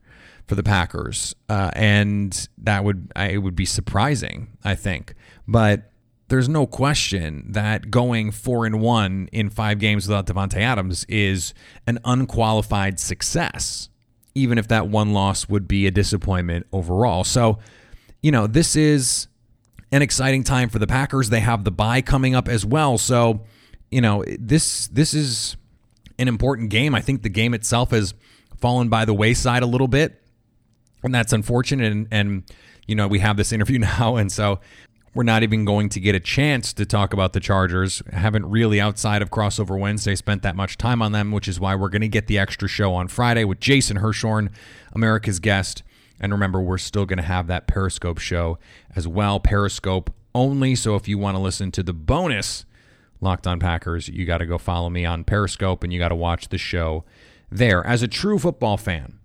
for 0.47 0.55
the 0.55 0.63
Packers, 0.63 1.35
uh, 1.49 1.71
and 1.73 2.47
that 2.57 2.83
would 2.83 3.11
I, 3.15 3.29
it 3.31 3.37
would 3.39 3.55
be 3.55 3.65
surprising, 3.65 4.47
I 4.63 4.75
think. 4.75 5.13
But 5.47 5.91
there's 6.29 6.47
no 6.47 6.65
question 6.65 7.51
that 7.51 7.91
going 7.91 8.31
four 8.31 8.65
and 8.65 8.79
one 8.81 9.29
in 9.31 9.49
five 9.49 9.79
games 9.79 10.07
without 10.07 10.25
Davante 10.25 10.57
Adams 10.57 11.05
is 11.05 11.53
an 11.85 11.99
unqualified 12.05 12.99
success, 12.99 13.89
even 14.38 14.58
if 14.58 14.67
that 14.67 14.88
one 14.88 15.13
loss 15.13 15.50
would 15.50 15.67
be 15.67 15.88
a 15.88 15.91
disappointment 15.91 16.67
overall. 16.72 17.24
So, 17.24 17.60
you 18.22 18.32
know, 18.32 18.48
this 18.48 18.75
is 18.75 19.27
an 19.91 20.01
exciting 20.01 20.44
time 20.44 20.70
for 20.70 20.79
the 20.79 20.88
Packers. 20.88 21.29
They 21.29 21.39
have 21.39 21.63
the 21.63 21.72
bye 21.72 22.01
coming 22.01 22.36
up 22.36 22.48
as 22.48 22.65
well. 22.65 22.98
So, 22.98 23.41
you 23.89 24.01
know, 24.01 24.24
this 24.39 24.88
this 24.88 25.13
is 25.13 25.58
an 26.20 26.27
important 26.27 26.70
game. 26.70 26.94
I 26.94 27.01
think 27.01 27.24
the 27.24 27.29
game 27.29 27.53
itself 27.53 27.91
has 27.91 28.13
fallen 28.60 28.89
by 28.89 29.06
the 29.06 29.13
wayside 29.13 29.63
a 29.63 29.67
little 29.67 29.88
bit, 29.88 30.22
and 31.03 31.13
that's 31.13 31.34
unfortunate. 31.34 31.91
And, 31.91 32.08
and 32.12 32.44
you 32.86 32.96
know, 32.96 33.08
we 33.08 33.20
have 33.20 33.38
this 33.38 33.51
interview 33.51 33.79
now, 34.00 34.17
and 34.17 34.32
so 34.32 34.60
we're 35.17 35.24
not 35.24 35.41
even 35.41 35.65
going 35.65 35.89
to 35.89 36.00
get 36.00 36.13
a 36.13 36.19
chance 36.19 36.71
to 36.74 36.86
talk 36.86 37.12
about 37.12 37.33
the 37.33 37.39
Chargers. 37.39 38.03
I 38.13 38.17
haven't 38.17 38.45
really, 38.51 38.79
outside 38.79 39.24
of 39.24 39.31
Crossover 39.31 39.75
Wednesday, 39.75 40.13
spent 40.13 40.43
that 40.43 40.55
much 40.55 40.77
time 40.77 41.01
on 41.01 41.12
them, 41.12 41.31
which 41.31 41.47
is 41.47 41.59
why 41.59 41.74
we're 41.74 41.89
going 41.89 42.03
to 42.03 42.07
get 42.07 42.27
the 42.27 42.38
extra 42.38 42.67
show 42.67 42.93
on 42.93 43.07
Friday 43.07 43.43
with 43.43 43.59
Jason 43.59 43.97
Hirschhorn, 43.97 44.51
America's 44.93 45.39
guest. 45.39 45.81
And 46.19 46.31
remember, 46.31 46.62
we're 46.62 46.77
still 46.77 47.07
going 47.07 47.17
to 47.17 47.24
have 47.24 47.47
that 47.47 47.65
Periscope 47.65 48.19
show 48.19 48.59
as 48.95 49.07
well. 49.07 49.39
Periscope 49.39 50.13
only. 50.36 50.75
So 50.75 50.95
if 50.95 51.07
you 51.07 51.17
want 51.17 51.36
to 51.36 51.41
listen 51.41 51.71
to 51.71 51.81
the 51.81 51.93
bonus 51.93 52.65
Locked 53.19 53.47
On 53.47 53.59
Packers, 53.59 54.07
you 54.07 54.24
got 54.24 54.38
to 54.38 54.45
go 54.45 54.59
follow 54.59 54.91
me 54.91 55.03
on 55.03 55.24
Periscope 55.24 55.83
and 55.83 55.91
you 55.91 55.97
got 55.97 56.09
to 56.09 56.15
watch 56.15 56.50
the 56.50 56.59
show 56.59 57.05
there. 57.50 57.83
As 57.88 58.03
a 58.03 58.07
true 58.07 58.38
football 58.38 58.77
fan, 58.77 59.16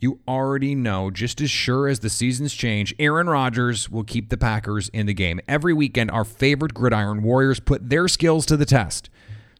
you 0.00 0.20
already 0.28 0.74
know 0.74 1.10
just 1.10 1.40
as 1.40 1.50
sure 1.50 1.88
as 1.88 2.00
the 2.00 2.10
seasons 2.10 2.54
change, 2.54 2.94
Aaron 2.98 3.28
Rodgers 3.28 3.90
will 3.90 4.04
keep 4.04 4.28
the 4.28 4.36
Packers 4.36 4.88
in 4.90 5.06
the 5.06 5.14
game. 5.14 5.40
Every 5.48 5.72
weekend, 5.72 6.10
our 6.10 6.24
favorite 6.24 6.74
gridiron 6.74 7.22
warriors 7.22 7.60
put 7.60 7.88
their 7.88 8.08
skills 8.08 8.46
to 8.46 8.56
the 8.56 8.66
test. 8.66 9.10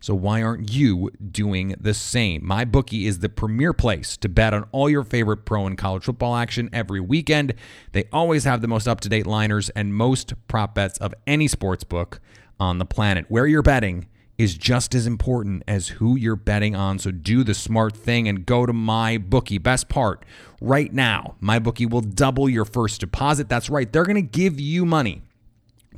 So 0.00 0.14
why 0.14 0.42
aren't 0.42 0.72
you 0.72 1.10
doing 1.32 1.74
the 1.80 1.92
same? 1.92 2.46
My 2.46 2.64
bookie 2.64 3.06
is 3.06 3.18
the 3.18 3.28
premier 3.28 3.72
place 3.72 4.16
to 4.18 4.28
bet 4.28 4.54
on 4.54 4.64
all 4.70 4.88
your 4.88 5.02
favorite 5.02 5.44
pro 5.44 5.66
and 5.66 5.76
college 5.76 6.04
football 6.04 6.36
action 6.36 6.70
every 6.72 7.00
weekend. 7.00 7.54
They 7.90 8.04
always 8.12 8.44
have 8.44 8.60
the 8.60 8.68
most 8.68 8.86
up-to-date 8.86 9.26
liners 9.26 9.70
and 9.70 9.92
most 9.92 10.34
prop 10.46 10.76
bets 10.76 10.98
of 10.98 11.14
any 11.26 11.48
sports 11.48 11.82
book 11.82 12.20
on 12.60 12.78
the 12.78 12.84
planet. 12.84 13.26
Where 13.28 13.48
you're 13.48 13.62
betting 13.62 14.06
is 14.38 14.54
just 14.54 14.94
as 14.94 15.06
important 15.06 15.64
as 15.66 15.88
who 15.88 16.16
you're 16.16 16.36
betting 16.36 16.76
on. 16.76 16.98
So 17.00 17.10
do 17.10 17.42
the 17.42 17.54
smart 17.54 17.96
thing 17.96 18.28
and 18.28 18.46
go 18.46 18.64
to 18.64 18.72
my 18.72 19.18
bookie. 19.18 19.58
Best 19.58 19.88
part, 19.88 20.24
right 20.60 20.92
now, 20.92 21.34
my 21.40 21.58
bookie 21.58 21.86
will 21.86 22.00
double 22.00 22.48
your 22.48 22.64
first 22.64 23.00
deposit. 23.00 23.48
That's 23.48 23.68
right. 23.68 23.92
They're 23.92 24.04
going 24.04 24.14
to 24.14 24.22
give 24.22 24.60
you 24.60 24.86
money 24.86 25.22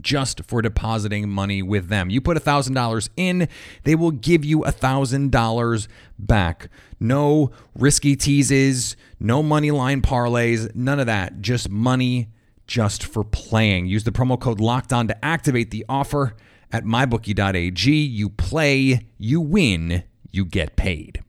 just 0.01 0.43
for 0.45 0.63
depositing 0.63 1.29
money 1.29 1.63
with 1.63 1.89
them. 1.89 2.09
You 2.09 2.23
put 2.23 2.39
$1,000 2.39 3.09
in, 3.19 3.49
they 3.85 3.95
will 3.95 4.13
give 4.13 4.45
you 4.45 4.61
$1,000 4.61 5.89
back. 6.19 6.71
No 6.99 7.51
risky 7.75 8.17
teases, 8.17 8.97
no 9.19 9.43
money 9.43 9.71
line 9.71 10.01
parlays, 10.01 10.75
none 10.75 10.99
of 10.99 11.07
that. 11.07 11.43
Just 11.43 11.69
money 11.69 12.29
just 12.67 13.05
for 13.05 13.25
playing. 13.25 13.87
Use 13.87 14.05
the 14.05 14.13
promo 14.13 14.41
code 14.41 14.61
locked 14.61 14.93
on 14.93 15.09
to 15.09 15.25
activate 15.25 15.71
the 15.71 15.85
offer 15.89 16.35
at 16.73 16.85
mybookie.ag. 16.85 17.91
You 17.91 18.31
play, 18.31 19.07
you 19.19 19.41
win, 19.41 20.05
you 20.31 20.45
get 20.45 20.77
paid. 20.77 21.23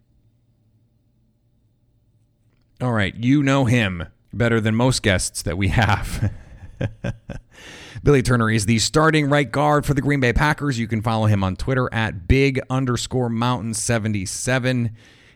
All 2.82 2.94
right, 2.94 3.14
you 3.16 3.44
know 3.44 3.66
him 3.66 4.08
better 4.34 4.60
than 4.60 4.76
most 4.76 5.04
guests 5.04 5.44
that 5.44 5.58
we 5.58 5.68
have. 5.68 6.32
Billy 8.04 8.24
Turner 8.24 8.50
is 8.50 8.66
the 8.66 8.80
starting 8.80 9.30
right 9.30 9.50
guard 9.50 9.86
for 9.86 9.94
the 9.94 10.02
Green 10.02 10.20
Bay 10.20 10.34
Packers. 10.34 10.80
You 10.80 10.88
can 10.88 11.02
follow 11.02 11.28
him 11.28 11.44
on 11.44 11.56
Twitter 11.56 11.94
at 11.94 12.28
big 12.28 12.60
underscore 12.70 13.30
mountain 13.30 13.76
77, 13.76 14.96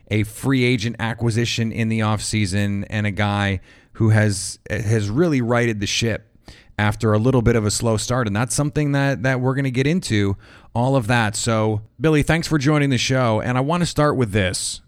a 0.09 0.23
free 0.23 0.63
agent 0.63 0.95
acquisition 0.97 1.71
in 1.71 1.89
the 1.89 1.99
offseason 1.99 2.85
and 2.89 3.05
a 3.05 3.11
guy 3.11 3.59
who 3.93 4.09
has 4.09 4.59
has 4.69 5.09
really 5.09 5.41
righted 5.41 5.79
the 5.79 5.87
ship 5.87 6.34
after 6.77 7.13
a 7.13 7.17
little 7.17 7.41
bit 7.41 7.55
of 7.55 7.65
a 7.65 7.71
slow 7.71 7.97
start. 7.97 8.27
And 8.27 8.35
that's 8.35 8.53
something 8.53 8.91
that, 8.91 9.23
that 9.23 9.39
we're 9.39 9.53
going 9.53 9.65
to 9.65 9.71
get 9.71 9.87
into, 9.87 10.35
all 10.73 10.95
of 10.95 11.07
that. 11.07 11.35
So, 11.35 11.81
Billy, 11.99 12.23
thanks 12.23 12.47
for 12.47 12.57
joining 12.57 12.89
the 12.89 12.97
show. 12.97 13.41
And 13.41 13.57
I 13.57 13.61
want 13.61 13.81
to 13.81 13.87
start 13.87 14.17
with 14.17 14.31
this. 14.31 14.81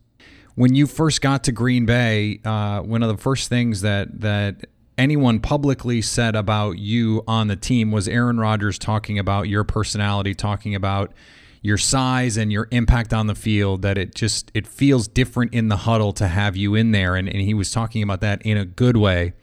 When 0.55 0.73
you 0.75 0.87
first 0.87 1.21
got 1.21 1.43
to 1.45 1.51
Green 1.51 1.85
Bay, 1.85 2.39
uh, 2.43 2.81
one 2.81 3.03
of 3.03 3.09
the 3.09 3.21
first 3.21 3.47
things 3.47 3.81
that, 3.81 4.21
that 4.21 4.65
anyone 4.97 5.39
publicly 5.39 6.01
said 6.01 6.35
about 6.35 6.79
you 6.79 7.23
on 7.27 7.47
the 7.47 7.55
team 7.55 7.91
was 7.91 8.07
Aaron 8.07 8.39
Rodgers 8.39 8.79
talking 8.79 9.19
about 9.19 9.47
your 9.47 9.63
personality, 9.63 10.33
talking 10.33 10.73
about 10.73 11.13
your 11.61 11.77
size 11.77 12.37
and 12.37 12.51
your 12.51 12.67
impact 12.71 13.13
on 13.13 13.27
the 13.27 13.35
field 13.35 13.81
that 13.81 13.97
it 13.97 14.15
just 14.15 14.51
it 14.53 14.65
feels 14.65 15.07
different 15.07 15.53
in 15.53 15.67
the 15.67 15.77
huddle 15.77 16.13
to 16.13 16.27
have 16.27 16.55
you 16.55 16.75
in 16.75 16.91
there 16.91 17.15
and, 17.15 17.27
and 17.27 17.41
he 17.41 17.53
was 17.53 17.71
talking 17.71 18.03
about 18.03 18.21
that 18.21 18.41
in 18.43 18.57
a 18.57 18.63
good 18.65 18.95
way 18.95 19.33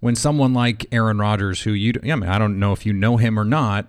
when 0.00 0.14
someone 0.14 0.52
like 0.52 0.86
Aaron 0.92 1.18
Rodgers 1.18 1.62
who 1.62 1.72
you 1.72 1.92
I 2.02 2.14
mean 2.14 2.28
I 2.28 2.38
don't 2.38 2.58
know 2.58 2.72
if 2.72 2.84
you 2.84 2.92
know 2.92 3.16
him 3.16 3.38
or 3.38 3.44
not 3.44 3.86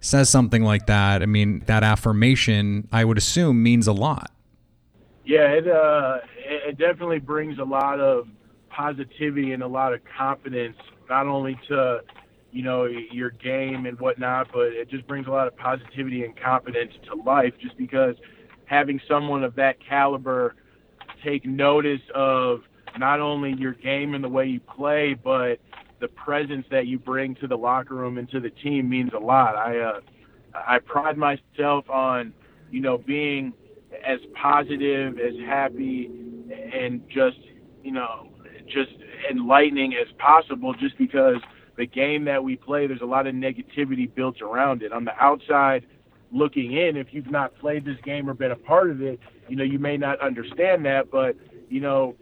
says 0.00 0.28
something 0.28 0.62
like 0.62 0.86
that 0.86 1.22
I 1.22 1.26
mean 1.26 1.62
that 1.66 1.82
affirmation 1.82 2.88
I 2.92 3.04
would 3.04 3.18
assume 3.18 3.62
means 3.62 3.86
a 3.86 3.92
lot. 3.92 4.30
Yeah 5.24 5.48
it 5.52 5.68
uh 5.68 6.18
it 6.46 6.78
definitely 6.78 7.20
brings 7.20 7.58
a 7.58 7.64
lot 7.64 8.00
of 8.00 8.28
positivity 8.68 9.52
and 9.52 9.62
a 9.62 9.68
lot 9.68 9.94
of 9.94 10.00
confidence 10.16 10.76
not 11.08 11.26
only 11.26 11.58
to 11.68 12.02
you 12.54 12.62
know, 12.62 12.84
your 12.84 13.30
game 13.30 13.84
and 13.84 13.98
whatnot, 13.98 14.46
but 14.52 14.68
it 14.68 14.88
just 14.88 15.04
brings 15.08 15.26
a 15.26 15.30
lot 15.30 15.48
of 15.48 15.56
positivity 15.56 16.22
and 16.22 16.40
confidence 16.40 16.92
to 17.04 17.16
life 17.16 17.52
just 17.60 17.76
because 17.76 18.14
having 18.66 19.00
someone 19.08 19.42
of 19.42 19.56
that 19.56 19.76
caliber 19.84 20.54
take 21.24 21.44
notice 21.44 22.00
of 22.14 22.60
not 22.98 23.20
only 23.20 23.54
your 23.54 23.72
game 23.72 24.14
and 24.14 24.22
the 24.22 24.28
way 24.28 24.46
you 24.46 24.60
play, 24.60 25.14
but 25.14 25.58
the 26.00 26.08
presence 26.08 26.66
that 26.70 26.86
you 26.86 26.98
bring 26.98 27.34
to 27.36 27.46
the 27.46 27.56
locker 27.56 27.94
room 27.94 28.18
and 28.18 28.28
to 28.30 28.40
the 28.40 28.50
team 28.50 28.88
means 28.88 29.10
a 29.14 29.18
lot. 29.18 29.56
I 29.56 29.78
uh, 29.78 30.00
I 30.54 30.78
pride 30.78 31.16
myself 31.16 31.88
on 31.88 32.32
you 32.70 32.80
know 32.80 32.98
being 32.98 33.52
as 34.06 34.18
positive, 34.40 35.18
as 35.18 35.34
happy, 35.46 36.10
and 36.72 37.02
just 37.08 37.38
you 37.82 37.92
know 37.92 38.28
just 38.66 38.92
enlightening 39.30 39.94
as 39.94 40.12
possible, 40.18 40.74
just 40.74 40.96
because 40.98 41.36
the 41.76 41.86
game 41.86 42.24
that 42.24 42.42
we 42.42 42.56
play, 42.56 42.86
there's 42.86 43.00
a 43.00 43.06
lot 43.06 43.26
of 43.26 43.34
negativity 43.34 44.12
built 44.12 44.40
around 44.40 44.82
it. 44.82 44.92
On 44.92 45.04
the 45.04 45.14
outside 45.20 45.84
looking 46.32 46.72
in, 46.72 46.96
if 46.96 47.08
you've 47.10 47.30
not 47.30 47.56
played 47.58 47.84
this 47.84 47.96
game 48.04 48.28
or 48.28 48.34
been 48.34 48.50
a 48.50 48.56
part 48.56 48.90
of 48.90 49.02
it, 49.02 49.18
you 49.48 49.56
know, 49.56 49.64
you 49.64 49.78
may 49.78 49.96
not 49.96 50.20
understand 50.20 50.84
that, 50.86 51.10
but, 51.10 51.36
you 51.68 51.80
know, 51.80 52.14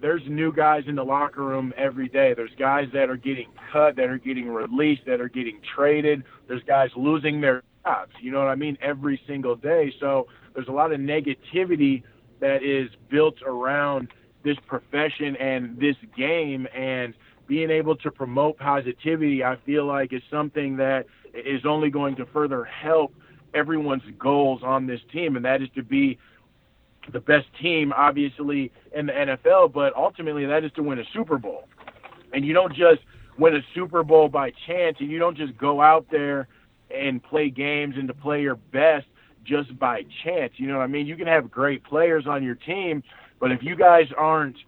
there's 0.00 0.22
new 0.26 0.52
guys 0.52 0.84
in 0.86 0.94
the 0.94 1.04
locker 1.04 1.42
room 1.42 1.72
every 1.76 2.08
day. 2.08 2.34
There's 2.34 2.54
guys 2.58 2.88
that 2.92 3.10
are 3.10 3.16
getting 3.16 3.48
cut, 3.72 3.96
that 3.96 4.08
are 4.08 4.18
getting 4.18 4.48
released, 4.48 5.02
that 5.06 5.20
are 5.20 5.28
getting 5.28 5.60
traded. 5.74 6.24
There's 6.48 6.62
guys 6.64 6.90
losing 6.96 7.40
their 7.40 7.62
jobs. 7.84 8.12
You 8.20 8.32
know 8.32 8.38
what 8.38 8.48
I 8.48 8.54
mean? 8.54 8.76
Every 8.80 9.20
single 9.26 9.56
day. 9.56 9.92
So 10.00 10.26
there's 10.54 10.68
a 10.68 10.72
lot 10.72 10.92
of 10.92 11.00
negativity 11.00 12.02
that 12.40 12.62
is 12.62 12.90
built 13.08 13.36
around 13.42 14.08
this 14.44 14.56
profession 14.66 15.36
and 15.36 15.78
this 15.78 15.96
game. 16.16 16.66
And 16.74 17.14
being 17.46 17.70
able 17.70 17.96
to 17.96 18.10
promote 18.10 18.58
positivity, 18.58 19.44
I 19.44 19.56
feel 19.64 19.86
like 19.86 20.12
is 20.12 20.22
something 20.30 20.76
that 20.76 21.06
is 21.34 21.64
only 21.64 21.90
going 21.90 22.16
to 22.16 22.26
further 22.26 22.64
help 22.64 23.14
everyone's 23.54 24.02
goals 24.18 24.62
on 24.62 24.86
this 24.86 25.00
team, 25.12 25.36
and 25.36 25.44
that 25.44 25.62
is 25.62 25.68
to 25.74 25.82
be 25.82 26.18
the 27.12 27.20
best 27.20 27.46
team, 27.60 27.92
obviously, 27.96 28.72
in 28.94 29.06
the 29.06 29.12
NFL, 29.12 29.72
but 29.72 29.94
ultimately 29.96 30.46
that 30.46 30.64
is 30.64 30.72
to 30.72 30.82
win 30.82 30.98
a 30.98 31.04
Super 31.12 31.38
Bowl. 31.38 31.68
And 32.32 32.44
you 32.44 32.52
don't 32.52 32.74
just 32.74 33.02
win 33.38 33.54
a 33.56 33.60
Super 33.74 34.02
Bowl 34.02 34.28
by 34.28 34.52
chance, 34.66 34.96
and 35.00 35.10
you 35.10 35.18
don't 35.18 35.36
just 35.36 35.56
go 35.56 35.80
out 35.80 36.06
there 36.10 36.48
and 36.90 37.22
play 37.22 37.50
games 37.50 37.94
and 37.96 38.08
to 38.08 38.14
play 38.14 38.42
your 38.42 38.56
best 38.56 39.06
just 39.44 39.78
by 39.78 40.04
chance. 40.24 40.52
You 40.56 40.68
know 40.68 40.78
what 40.78 40.84
I 40.84 40.88
mean? 40.88 41.06
You 41.06 41.16
can 41.16 41.26
have 41.26 41.50
great 41.50 41.84
players 41.84 42.26
on 42.26 42.42
your 42.42 42.56
team, 42.56 43.02
but 43.40 43.52
if 43.52 43.62
you 43.62 43.76
guys 43.76 44.06
aren't– 44.16 44.56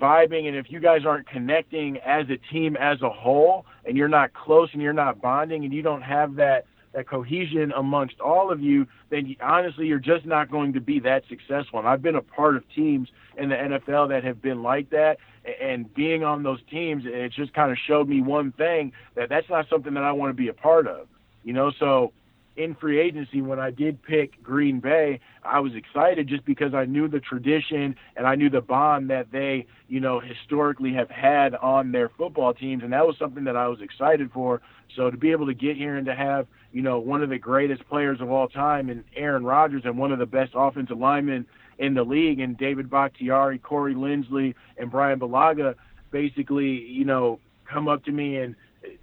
vibing 0.00 0.48
and 0.48 0.56
if 0.56 0.70
you 0.70 0.80
guys 0.80 1.04
aren't 1.04 1.28
connecting 1.28 1.98
as 1.98 2.26
a 2.30 2.36
team 2.52 2.76
as 2.76 3.00
a 3.02 3.10
whole 3.10 3.66
and 3.84 3.96
you're 3.96 4.08
not 4.08 4.32
close 4.32 4.70
and 4.72 4.82
you're 4.82 4.92
not 4.92 5.20
bonding 5.20 5.64
and 5.64 5.72
you 5.72 5.82
don't 5.82 6.02
have 6.02 6.34
that 6.36 6.64
that 6.92 7.08
cohesion 7.08 7.72
amongst 7.76 8.20
all 8.20 8.50
of 8.50 8.60
you, 8.60 8.86
then 9.10 9.26
you, 9.26 9.36
honestly 9.40 9.86
you're 9.86 9.98
just 9.98 10.26
not 10.26 10.50
going 10.50 10.72
to 10.72 10.80
be 10.80 11.00
that 11.00 11.22
successful. 11.28 11.78
And 11.78 11.88
I've 11.88 12.02
been 12.02 12.16
a 12.16 12.22
part 12.22 12.56
of 12.56 12.64
teams 12.74 13.08
in 13.36 13.48
the 13.48 13.54
NFL 13.54 14.08
that 14.08 14.24
have 14.24 14.42
been 14.42 14.62
like 14.62 14.90
that, 14.90 15.18
and 15.60 15.92
being 15.94 16.24
on 16.24 16.42
those 16.42 16.60
teams, 16.70 17.04
it 17.06 17.32
just 17.32 17.54
kind 17.54 17.70
of 17.70 17.78
showed 17.86 18.08
me 18.08 18.20
one 18.20 18.52
thing 18.52 18.92
that 19.14 19.28
that's 19.28 19.48
not 19.48 19.68
something 19.68 19.94
that 19.94 20.02
I 20.02 20.12
want 20.12 20.30
to 20.30 20.34
be 20.34 20.48
a 20.48 20.52
part 20.52 20.86
of. 20.86 21.06
You 21.44 21.54
know, 21.54 21.72
so 21.78 22.12
in 22.60 22.74
free 22.74 23.00
agency 23.00 23.40
when 23.40 23.58
I 23.58 23.70
did 23.70 24.02
pick 24.02 24.42
Green 24.42 24.80
Bay, 24.80 25.20
I 25.42 25.60
was 25.60 25.74
excited 25.74 26.28
just 26.28 26.44
because 26.44 26.74
I 26.74 26.84
knew 26.84 27.08
the 27.08 27.20
tradition 27.20 27.96
and 28.16 28.26
I 28.26 28.34
knew 28.34 28.50
the 28.50 28.60
bond 28.60 29.08
that 29.08 29.32
they, 29.32 29.66
you 29.88 29.98
know, 29.98 30.20
historically 30.20 30.92
have 30.92 31.08
had 31.08 31.54
on 31.54 31.92
their 31.92 32.10
football 32.10 32.52
teams 32.52 32.82
and 32.82 32.92
that 32.92 33.06
was 33.06 33.16
something 33.18 33.44
that 33.44 33.56
I 33.56 33.66
was 33.68 33.80
excited 33.80 34.30
for. 34.32 34.60
So 34.94 35.10
to 35.10 35.16
be 35.16 35.30
able 35.30 35.46
to 35.46 35.54
get 35.54 35.76
here 35.76 35.96
and 35.96 36.04
to 36.06 36.14
have, 36.14 36.46
you 36.72 36.82
know, 36.82 36.98
one 36.98 37.22
of 37.22 37.30
the 37.30 37.38
greatest 37.38 37.88
players 37.88 38.20
of 38.20 38.30
all 38.30 38.48
time 38.48 38.90
and 38.90 39.04
Aaron 39.16 39.44
Rodgers 39.44 39.82
and 39.86 39.96
one 39.96 40.12
of 40.12 40.18
the 40.18 40.26
best 40.26 40.52
offensive 40.54 40.98
linemen 40.98 41.46
in 41.78 41.94
the 41.94 42.04
league 42.04 42.40
and 42.40 42.58
David 42.58 42.90
Bakhtiari, 42.90 43.58
Corey 43.58 43.94
Linsley 43.94 44.54
and 44.76 44.90
Brian 44.90 45.18
Bulaga 45.18 45.76
basically, 46.10 46.68
you 46.68 47.06
know, 47.06 47.40
come 47.64 47.88
up 47.88 48.04
to 48.04 48.12
me 48.12 48.36
and 48.36 48.54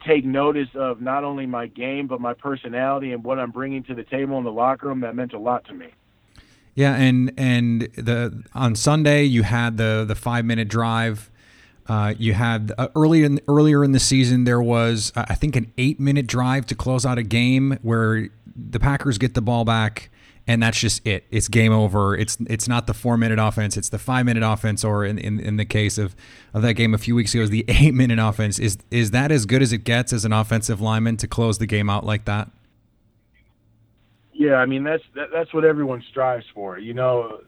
take 0.06 0.26
notice 0.26 0.70
of 0.76 1.02
not 1.02 1.24
only 1.24 1.46
my 1.46 1.68
game 1.68 2.08
but 2.08 2.20
my 2.20 2.34
personality 2.34 3.12
and 3.12 3.24
what 3.24 3.40
I'm 3.40 3.52
bringing 3.52 3.84
to 3.84 3.96
the 3.96 4.04
table 4.04 4.38
in 4.38 4.44
the 4.44 4.52
locker 4.52 4.88
room. 4.88 5.02
That 5.02 5.16
meant 5.16 5.34
a 5.34 5.40
lot 5.40 5.66
to 5.66 5.74
me. 5.74 5.88
Yeah, 6.76 6.96
and 6.96 7.34
and 7.38 7.82
the 7.96 8.44
on 8.54 8.76
Sunday 8.76 9.24
you 9.24 9.44
had 9.44 9.78
the 9.78 10.06
the 10.08 10.16
five 10.16 10.46
minute 10.46 10.68
drive. 10.68 11.32
Uh, 11.88 12.13
you 12.18 12.34
had 12.34 12.74
uh, 12.78 12.90
early 12.96 13.24
in, 13.24 13.40
earlier 13.48 13.82
in 13.82 13.94
the 13.94 14.00
season 14.00 14.44
there 14.44 14.62
was 14.62 15.13
uh, 15.16 15.26
I 15.30 15.36
think 15.36 15.56
an 15.56 15.72
eight 15.78 16.00
minute 16.00 16.28
drive 16.28 16.66
to 16.68 16.76
close 16.76 17.06
out 17.06 17.18
a 17.18 17.24
game 17.24 17.80
where 17.82 18.28
the 18.56 18.80
Packers 18.80 19.18
get 19.18 19.34
the 19.34 19.42
ball 19.42 19.63
back 19.63 20.10
and 20.47 20.63
that's 20.63 20.79
just 20.79 21.05
it. 21.05 21.25
It's 21.29 21.47
game 21.47 21.73
over. 21.73 22.15
It's 22.15 22.38
it's 22.49 22.67
not 22.67 22.88
the 22.88 22.93
four 22.93 23.17
minute 23.17 23.38
offense. 23.38 23.75
It's 23.75 23.89
the 23.89 23.99
five 23.99 24.25
minute 24.25 24.43
offense, 24.43 24.83
or 24.83 25.03
in, 25.05 25.17
in, 25.17 25.39
in 25.39 25.57
the 25.57 25.65
case 25.65 25.97
of, 25.97 26.15
of 26.53 26.62
that 26.62 26.73
game 26.73 26.93
a 26.93 26.97
few 26.97 27.15
weeks 27.15 27.33
ago, 27.33 27.43
is 27.43 27.49
the 27.49 27.65
eight 27.67 27.93
minute 27.93 28.19
offense. 28.19 28.57
Is 28.57 28.77
is 28.89 29.12
that 29.12 29.31
as 29.31 29.45
good 29.45 29.62
as 29.62 29.73
it 29.73 29.83
gets 29.83 30.13
as 30.13 30.23
an 30.23 30.31
offensive 30.33 30.79
lineman 30.79 31.17
to 31.17 31.27
close 31.27 31.57
the 31.57 31.67
game 31.67 31.89
out 31.89 32.05
like 32.05 32.25
that? 32.25 32.49
Yeah, 34.31 34.55
I 34.55 34.65
mean 34.65 34.83
that's 34.83 35.03
that, 35.15 35.27
that's 35.33 35.53
what 35.53 35.65
everyone 35.65 36.03
strives 36.10 36.45
for. 36.53 36.79
You 36.79 36.93
know, 36.93 37.41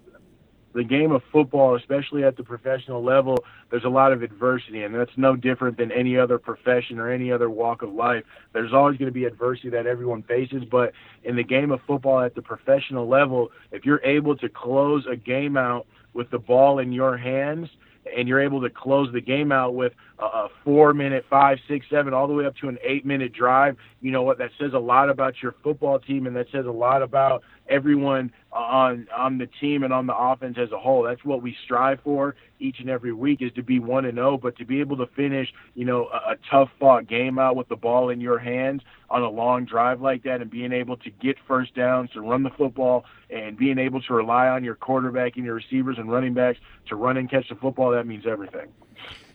the 0.74 0.84
game 0.84 1.12
of 1.12 1.22
football, 1.32 1.76
especially 1.76 2.24
at 2.24 2.38
the 2.38 2.44
professional 2.44 3.04
level, 3.04 3.44
there's 3.72 3.84
a 3.84 3.90
lot 3.90 4.12
of 4.14 4.22
adversity, 4.22 4.84
and 4.84 4.94
that's 4.94 5.18
no 5.18 5.36
different 5.36 5.78
than 5.78 5.92
any 5.92 6.18
other 6.18 6.38
profession 6.38 7.00
or 7.00 7.10
any 7.10 7.32
other 7.32 7.50
walk 7.50 7.82
of 7.82 7.92
life. 7.92 8.24
There's 8.54 8.74
always 8.74 8.98
going 8.98 9.08
to 9.08 9.14
be 9.14 9.26
adversity 9.26 9.70
that 9.70 9.88
everyone 9.88 10.24
faces, 10.24 10.64
but 10.70 10.94
in 11.24 11.36
the 11.36 11.44
game 11.44 11.72
of 11.72 11.82
football 11.88 12.20
at 12.22 12.36
the 12.36 12.42
professional 12.42 13.08
level, 13.08 13.52
if 13.72 13.86
you're 13.86 14.04
able 14.04 14.36
to 14.38 14.50
close 14.50 15.06
a 15.10 15.16
game 15.16 15.58
out 15.58 15.88
with 16.14 16.30
the 16.30 16.40
ball 16.40 16.80
in 16.80 16.92
your 16.92 17.18
hands, 17.18 17.70
and 18.16 18.28
you're 18.28 18.40
able 18.40 18.62
to 18.62 18.70
close 18.70 19.12
the 19.14 19.22
game 19.22 19.52
out 19.52 19.76
with 19.76 19.94
a, 20.20 20.48
four 20.64 20.94
minute, 20.94 21.26
five, 21.30 21.58
six, 21.68 21.86
seven, 21.90 22.14
all 22.14 22.28
the 22.28 22.34
way 22.34 22.46
up 22.46 22.56
to 22.58 22.68
an 22.68 22.78
eight 22.84 23.06
minute 23.06 23.34
drive, 23.34 23.78
you 24.02 24.12
know 24.12 24.24
what? 24.24 24.38
That 24.38 24.52
says 24.60 24.74
a 24.74 24.80
lot 24.80 25.10
about 25.10 25.42
your 25.42 25.56
football 25.64 26.00
team, 26.00 26.28
and 26.28 26.36
that 26.36 26.48
says 26.52 26.66
a 26.66 26.72
lot 26.72 27.02
about 27.02 27.44
everyone 27.70 28.32
on 28.52 29.08
on 29.16 29.38
the 29.38 29.48
team 29.62 29.84
and 29.84 29.94
on 29.94 30.08
the 30.08 30.16
offense 30.16 30.58
as 30.60 30.72
a 30.72 30.78
whole. 30.78 31.04
That's 31.04 31.24
what 31.24 31.42
we 31.42 31.56
strive 31.64 32.00
for 32.04 32.36
each 32.60 32.80
and 32.80 32.90
every 32.90 33.14
week 33.14 33.42
is 33.42 33.52
to 33.54 33.64
be 33.64 33.80
one 33.80 34.06
and 34.06 34.16
zero, 34.16 34.32
oh, 34.32 34.38
but 34.38 34.58
to 34.58 34.66
be 34.66 34.80
able 34.80 34.98
to 34.98 35.08
finish, 35.08 35.54
you 35.76 35.86
know, 35.86 36.08
a, 36.08 36.32
a 36.32 36.36
tough 36.50 36.70
fought 36.80 37.08
game 37.08 37.40
out 37.40 37.56
with 37.56 37.70
the 37.70 37.76
ball 37.76 38.10
in 38.10 38.20
your 38.20 38.40
hands 38.40 38.82
on 39.10 39.22
a 39.22 39.30
long 39.30 39.66
drive 39.66 40.02
like 40.02 40.24
that, 40.24 40.42
and 40.42 40.52
being 40.52 40.74
able 40.74 40.98
to 40.98 41.10
get 41.10 41.38
first 41.48 41.74
downs, 41.76 42.10
to 42.12 42.22
run 42.22 42.44
the 42.44 42.50
football, 42.52 43.06
and 43.30 43.58
being 43.58 43.78
able 43.78 44.02
to 44.02 44.14
rely 44.14 44.48
on 44.48 44.64
your 44.64 44.76
quarterback 44.76 45.36
and 45.36 45.46
your 45.46 45.56
receivers 45.56 45.98
and 45.98 46.12
running 46.12 46.34
backs 46.34 46.60
to 46.88 46.96
run 46.96 47.18
and 47.18 47.30
catch 47.30 47.48
the 47.50 47.56
football, 47.56 47.92
that 47.92 48.06
means 48.06 48.26
everything. 48.28 48.68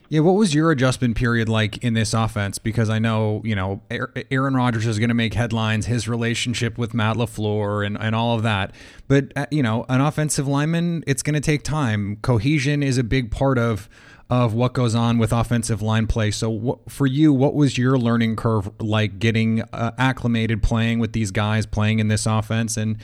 Yeah, 0.07 0.19
what 0.19 0.33
was 0.33 0.53
your 0.53 0.71
adjustment 0.71 1.17
period 1.17 1.49
like 1.49 1.79
in 1.79 1.95
this 1.95 2.13
offense? 2.13 2.59
Because 2.59 2.89
I 2.89 2.99
know, 2.99 3.41
you 3.43 3.55
know, 3.55 3.81
Aaron 4.29 4.53
Rodgers 4.53 4.85
is 4.85 4.99
going 4.99 5.09
to 5.09 5.15
make 5.15 5.33
headlines, 5.33 5.87
his 5.87 6.07
relationship 6.07 6.77
with 6.77 6.93
Matt 6.93 7.17
LaFleur 7.17 7.85
and, 7.85 7.97
and 7.99 8.15
all 8.15 8.35
of 8.35 8.43
that. 8.43 8.73
But, 9.07 9.31
uh, 9.35 9.47
you 9.49 9.63
know, 9.63 9.85
an 9.89 10.01
offensive 10.01 10.47
lineman, 10.47 11.03
it's 11.07 11.23
going 11.23 11.33
to 11.33 11.41
take 11.41 11.63
time. 11.63 12.17
Cohesion 12.21 12.83
is 12.83 12.97
a 12.97 13.03
big 13.03 13.31
part 13.31 13.57
of 13.57 13.89
of 14.27 14.55
what 14.55 14.73
goes 14.73 14.95
on 14.95 15.19
with 15.19 15.31
offensive 15.31 15.83
line 15.83 16.07
play. 16.07 16.31
So, 16.31 16.81
for 16.89 17.05
you, 17.05 17.31
what 17.31 17.53
was 17.53 17.77
your 17.77 17.95
learning 17.97 18.35
curve 18.37 18.71
like 18.81 19.19
getting 19.19 19.61
uh, 19.61 19.91
acclimated 19.99 20.63
playing 20.63 20.97
with 20.97 21.13
these 21.13 21.29
guys, 21.29 21.67
playing 21.67 21.99
in 21.99 22.07
this 22.07 22.25
offense, 22.25 22.75
and 22.75 22.97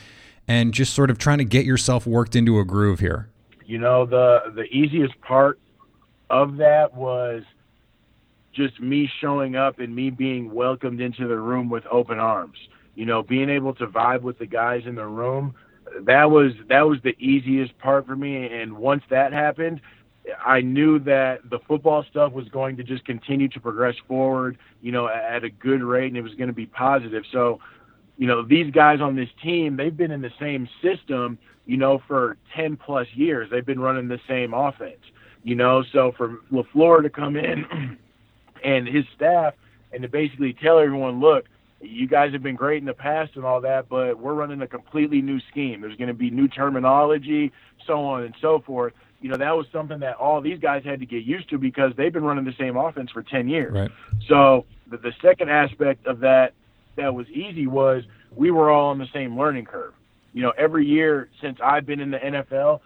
and 0.48 0.74
just 0.74 0.96
sort 0.96 1.12
of 1.12 1.20
trying 1.20 1.38
to 1.38 1.46
get 1.46 1.64
yourself 1.64 2.08
worked 2.08 2.36
into 2.36 2.60
a 2.60 2.66
groove 2.66 3.00
here? 3.00 3.30
You 3.66 3.78
know, 3.78 4.08
the 4.08 4.52
the 4.56 4.64
easiest 4.64 5.20
part 5.22 5.60
of 6.32 6.58
that 6.58 6.96
was 6.96 7.44
just 8.54 8.80
me 8.80 9.10
showing 9.20 9.56
up 9.56 9.80
and 9.80 9.96
me 9.96 10.10
being 10.10 10.54
welcomed 10.54 11.02
into 11.02 11.28
the 11.28 11.38
room 11.38 11.70
with 11.70 11.84
open 11.92 12.20
arms. 12.20 12.58
You 12.96 13.06
know, 13.06 13.22
being 13.22 13.50
able 13.50 13.74
to 13.76 13.88
vibe 13.88 14.22
with 14.22 14.40
the 14.40 14.46
guys 14.46 14.82
in 14.86 14.96
the 14.96 15.06
room, 15.06 15.54
that 16.06 16.30
was 16.30 16.54
that 16.70 16.88
was 16.88 17.00
the 17.04 17.16
easiest 17.20 17.78
part 17.80 18.08
for 18.08 18.16
me 18.16 18.46
and 18.48 18.74
once 18.78 19.04
that 19.10 19.34
happened, 19.34 19.82
I 20.46 20.62
knew 20.62 21.00
that 21.00 21.50
the 21.50 21.60
football 21.68 22.06
stuff 22.10 22.32
was 22.32 22.48
going 22.50 22.78
to 22.78 22.84
just 22.84 23.04
continue 23.06 23.50
to 23.50 23.60
progress 23.60 23.96
forward, 24.08 24.58
you 24.82 24.92
know, 24.92 25.08
at 25.08 25.44
a 25.44 25.50
good 25.50 25.84
rate 25.84 26.08
and 26.08 26.18
it 26.18 26.22
was 26.22 26.36
going 26.36 26.48
to 26.48 26.54
be 26.54 26.66
positive. 26.66 27.24
So 27.32 27.60
you 28.18 28.28
know, 28.28 28.46
these 28.46 28.72
guys 28.72 29.02
on 29.02 29.16
this 29.16 29.30
team, 29.42 29.76
they've 29.76 29.98
been 29.98 30.12
in 30.12 30.22
the 30.22 30.30
same 30.40 30.70
system, 30.84 31.40
you 31.66 31.76
know, 31.76 32.00
for 32.08 32.38
10 32.56 32.78
plus 32.78 33.08
years. 33.16 33.50
They've 33.50 33.66
been 33.66 33.80
running 33.80 34.08
the 34.08 34.20
same 34.28 34.54
offense, 34.54 35.02
you 35.44 35.56
know. 35.56 35.84
So 35.92 36.14
for 36.18 36.40
LaFleur 36.52 37.04
to 37.04 37.10
come 37.10 37.36
in 37.36 37.98
and 38.64 38.88
his 38.88 39.06
staff 39.16 39.54
and 39.92 40.02
to 40.04 40.10
basically 40.10 40.54
tell 40.54 40.80
everyone, 40.80 41.20
look, 41.20 41.46
you 41.82 42.08
guys 42.08 42.32
have 42.34 42.44
been 42.44 42.56
great 42.56 42.80
in 42.80 42.86
the 42.86 42.94
past 42.94 43.32
and 43.36 43.44
all 43.44 43.62
that, 43.62 43.90
but 43.90 44.20
we're 44.20 44.34
running 44.34 44.62
a 44.62 44.68
completely 44.68 45.22
new 45.22 45.40
scheme. 45.50 45.82
There's 45.82 45.98
going 45.98 46.10
to 46.10 46.14
be 46.14 46.30
new 46.30 46.48
terminology, 46.48 47.52
so 47.88 48.04
on 48.04 48.24
and 48.24 48.36
so 48.42 48.60
forth. 48.66 48.94
You 49.20 49.30
know, 49.30 49.38
that 49.38 49.56
was 49.56 49.66
something 49.72 50.00
that 50.00 50.16
all 50.16 50.42
these 50.42 50.60
guys 50.60 50.84
had 50.84 51.00
to 51.00 51.06
get 51.06 51.24
used 51.24 51.50
to 51.50 51.58
because 51.58 51.94
they've 51.96 52.14
been 52.14 52.24
running 52.24 52.46
the 52.46 52.56
same 52.58 52.78
offense 52.78 53.12
for 53.12 53.24
10 53.24 53.48
years. 53.48 53.74
Right. 53.74 53.92
So 54.28 54.66
the, 54.90 54.98
the 54.98 55.14
second 55.22 55.50
aspect 55.50 56.06
of 56.08 56.20
that 56.20 56.54
that 56.98 57.14
was 57.14 57.28
easy 57.30 57.68
was 57.68 58.04
we 58.36 58.52
were 58.52 58.70
all 58.70 58.90
on 58.90 58.98
the 58.98 59.08
same 59.14 59.38
learning 59.38 59.66
curve. 59.66 59.94
You 60.34 60.44
know, 60.44 60.54
every 60.58 60.86
year 60.86 61.30
since 61.42 61.58
I've 61.64 61.86
been 61.86 62.00
in 62.00 62.12
the 62.12 62.18
NFL, 62.18 62.80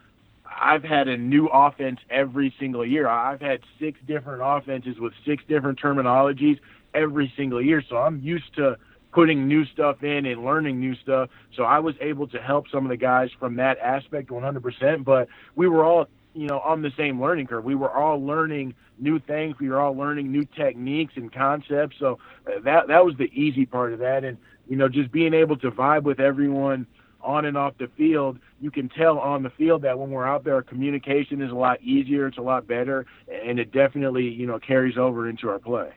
I've 0.50 0.84
had 0.84 1.08
a 1.08 1.18
new 1.18 1.48
offense 1.48 2.00
every 2.10 2.54
single 2.60 2.86
year. 2.86 3.08
I've 3.08 3.42
had 3.42 3.62
six 3.80 4.00
different 4.08 4.42
offenses 4.44 5.00
with 5.00 5.14
six 5.26 5.44
different 5.48 5.80
terminologies 5.80 6.60
every 6.94 7.32
single 7.36 7.62
year. 7.62 7.84
So 7.88 7.98
I'm 7.98 8.20
used 8.22 8.56
to 8.56 8.78
putting 9.12 9.48
new 9.48 9.66
stuff 9.66 10.04
in 10.04 10.26
and 10.26 10.44
learning 10.44 10.80
new 10.80 10.96
stuff. 10.96 11.30
So 11.56 11.64
I 11.64 11.80
was 11.80 11.96
able 12.02 12.28
to 12.28 12.42
help 12.42 12.66
some 12.70 12.86
of 12.86 12.90
the 12.90 12.98
guys 12.98 13.30
from 13.40 13.56
that 13.56 13.78
aspect 13.80 14.30
100%. 14.30 15.04
But 15.04 15.28
we 15.56 15.68
were 15.68 15.84
all, 15.86 16.08
you 16.34 16.48
know, 16.48 16.60
on 16.60 16.82
the 16.82 16.92
same 16.98 17.22
learning 17.22 17.48
curve. 17.48 17.64
We 17.64 17.76
were 17.76 17.92
all 17.92 18.24
learning 18.24 18.74
new 19.00 19.20
things. 19.20 19.56
We 19.60 19.70
were 19.70 19.80
all 19.80 19.96
learning 19.96 20.32
new 20.32 20.46
techniques 20.46 21.14
and 21.16 21.32
concepts. 21.34 21.96
So 22.00 22.20
uh, 22.46 22.60
that 22.64 22.88
that 22.88 23.06
was 23.06 23.16
the 23.18 23.32
easy 23.34 23.66
part 23.66 23.94
of 23.94 24.00
that. 24.00 24.24
And 24.24 24.38
you 24.68 24.76
know, 24.76 24.90
just 24.90 25.12
being 25.12 25.34
able 25.34 25.58
to 25.58 25.72
vibe 25.72 26.04
with 26.04 26.20
everyone 26.20 26.88
on 27.26 27.46
and 27.46 27.58
off 27.58 27.78
the 27.78 27.90
field, 27.98 28.40
you 28.62 28.72
can 28.72 28.90
tell 28.90 29.20
on 29.20 29.44
the 29.44 29.50
field 29.50 29.82
that 29.82 29.98
when 29.98 30.12
we're 30.12 30.28
out 30.28 30.44
there, 30.44 30.62
communication 30.62 31.42
is 31.42 31.52
a 31.52 31.56
lot 31.56 31.82
easier. 31.82 32.28
It's 32.28 32.38
a 32.38 32.42
lot 32.42 32.68
better, 32.68 33.06
and 33.28 33.60
it 33.60 33.72
definitely 33.72 34.30
you 34.30 34.46
know 34.46 34.60
carries 34.60 34.98
over 34.98 35.28
into 35.28 35.50
our 35.50 35.60
play. 35.60 35.92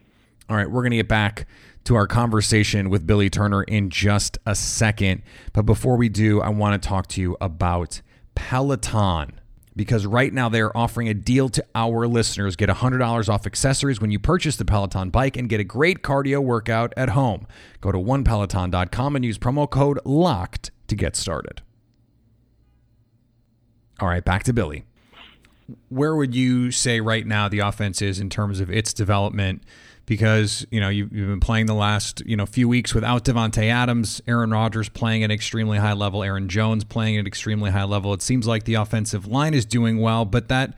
All 0.48 0.56
right, 0.56 0.70
we're 0.70 0.82
going 0.82 0.92
to 0.92 0.96
get 0.96 1.08
back 1.08 1.46
to 1.84 1.94
our 1.94 2.06
conversation 2.06 2.88
with 2.90 3.06
Billy 3.06 3.28
Turner 3.28 3.62
in 3.64 3.90
just 3.90 4.38
a 4.46 4.54
second. 4.54 5.22
But 5.52 5.62
before 5.62 5.96
we 5.96 6.08
do, 6.08 6.40
I 6.40 6.48
want 6.48 6.80
to 6.80 6.88
talk 6.88 7.06
to 7.08 7.20
you 7.20 7.36
about 7.40 8.00
Peloton. 8.34 9.40
Because 9.78 10.06
right 10.06 10.34
now 10.34 10.48
they're 10.48 10.76
offering 10.76 11.08
a 11.08 11.14
deal 11.14 11.48
to 11.50 11.64
our 11.72 12.08
listeners. 12.08 12.56
Get 12.56 12.68
$100 12.68 13.28
off 13.28 13.46
accessories 13.46 14.00
when 14.00 14.10
you 14.10 14.18
purchase 14.18 14.56
the 14.56 14.64
Peloton 14.64 15.10
bike 15.10 15.36
and 15.36 15.48
get 15.48 15.60
a 15.60 15.64
great 15.64 16.02
cardio 16.02 16.40
workout 16.40 16.92
at 16.96 17.10
home. 17.10 17.46
Go 17.80 17.92
to 17.92 17.98
onepeloton.com 17.98 19.14
and 19.14 19.24
use 19.24 19.38
promo 19.38 19.70
code 19.70 20.00
LOCKED 20.04 20.72
to 20.88 20.96
get 20.96 21.14
started. 21.14 21.62
All 24.00 24.08
right, 24.08 24.24
back 24.24 24.42
to 24.44 24.52
Billy. 24.52 24.84
Where 25.88 26.16
would 26.16 26.34
you 26.34 26.72
say 26.72 27.00
right 27.00 27.24
now 27.24 27.48
the 27.48 27.60
offense 27.60 28.02
is 28.02 28.18
in 28.18 28.30
terms 28.30 28.58
of 28.58 28.70
its 28.70 28.92
development? 28.92 29.62
Because 30.08 30.66
you 30.70 30.80
know 30.80 30.88
you've, 30.88 31.12
you've 31.12 31.28
been 31.28 31.38
playing 31.38 31.66
the 31.66 31.74
last 31.74 32.22
you 32.24 32.36
know 32.36 32.46
few 32.46 32.66
weeks 32.66 32.94
without 32.94 33.24
Davante 33.24 33.68
Adams, 33.70 34.22
Aaron 34.26 34.50
Rodgers 34.50 34.88
playing 34.88 35.22
at 35.22 35.26
an 35.26 35.30
extremely 35.30 35.78
high 35.78 35.92
level, 35.92 36.24
Aaron 36.24 36.48
Jones 36.48 36.82
playing 36.82 37.16
at 37.16 37.20
an 37.20 37.26
extremely 37.26 37.70
high 37.70 37.84
level. 37.84 38.14
It 38.14 38.22
seems 38.22 38.46
like 38.46 38.64
the 38.64 38.74
offensive 38.74 39.26
line 39.26 39.54
is 39.54 39.66
doing 39.66 40.00
well, 40.00 40.24
but 40.24 40.48
that 40.48 40.74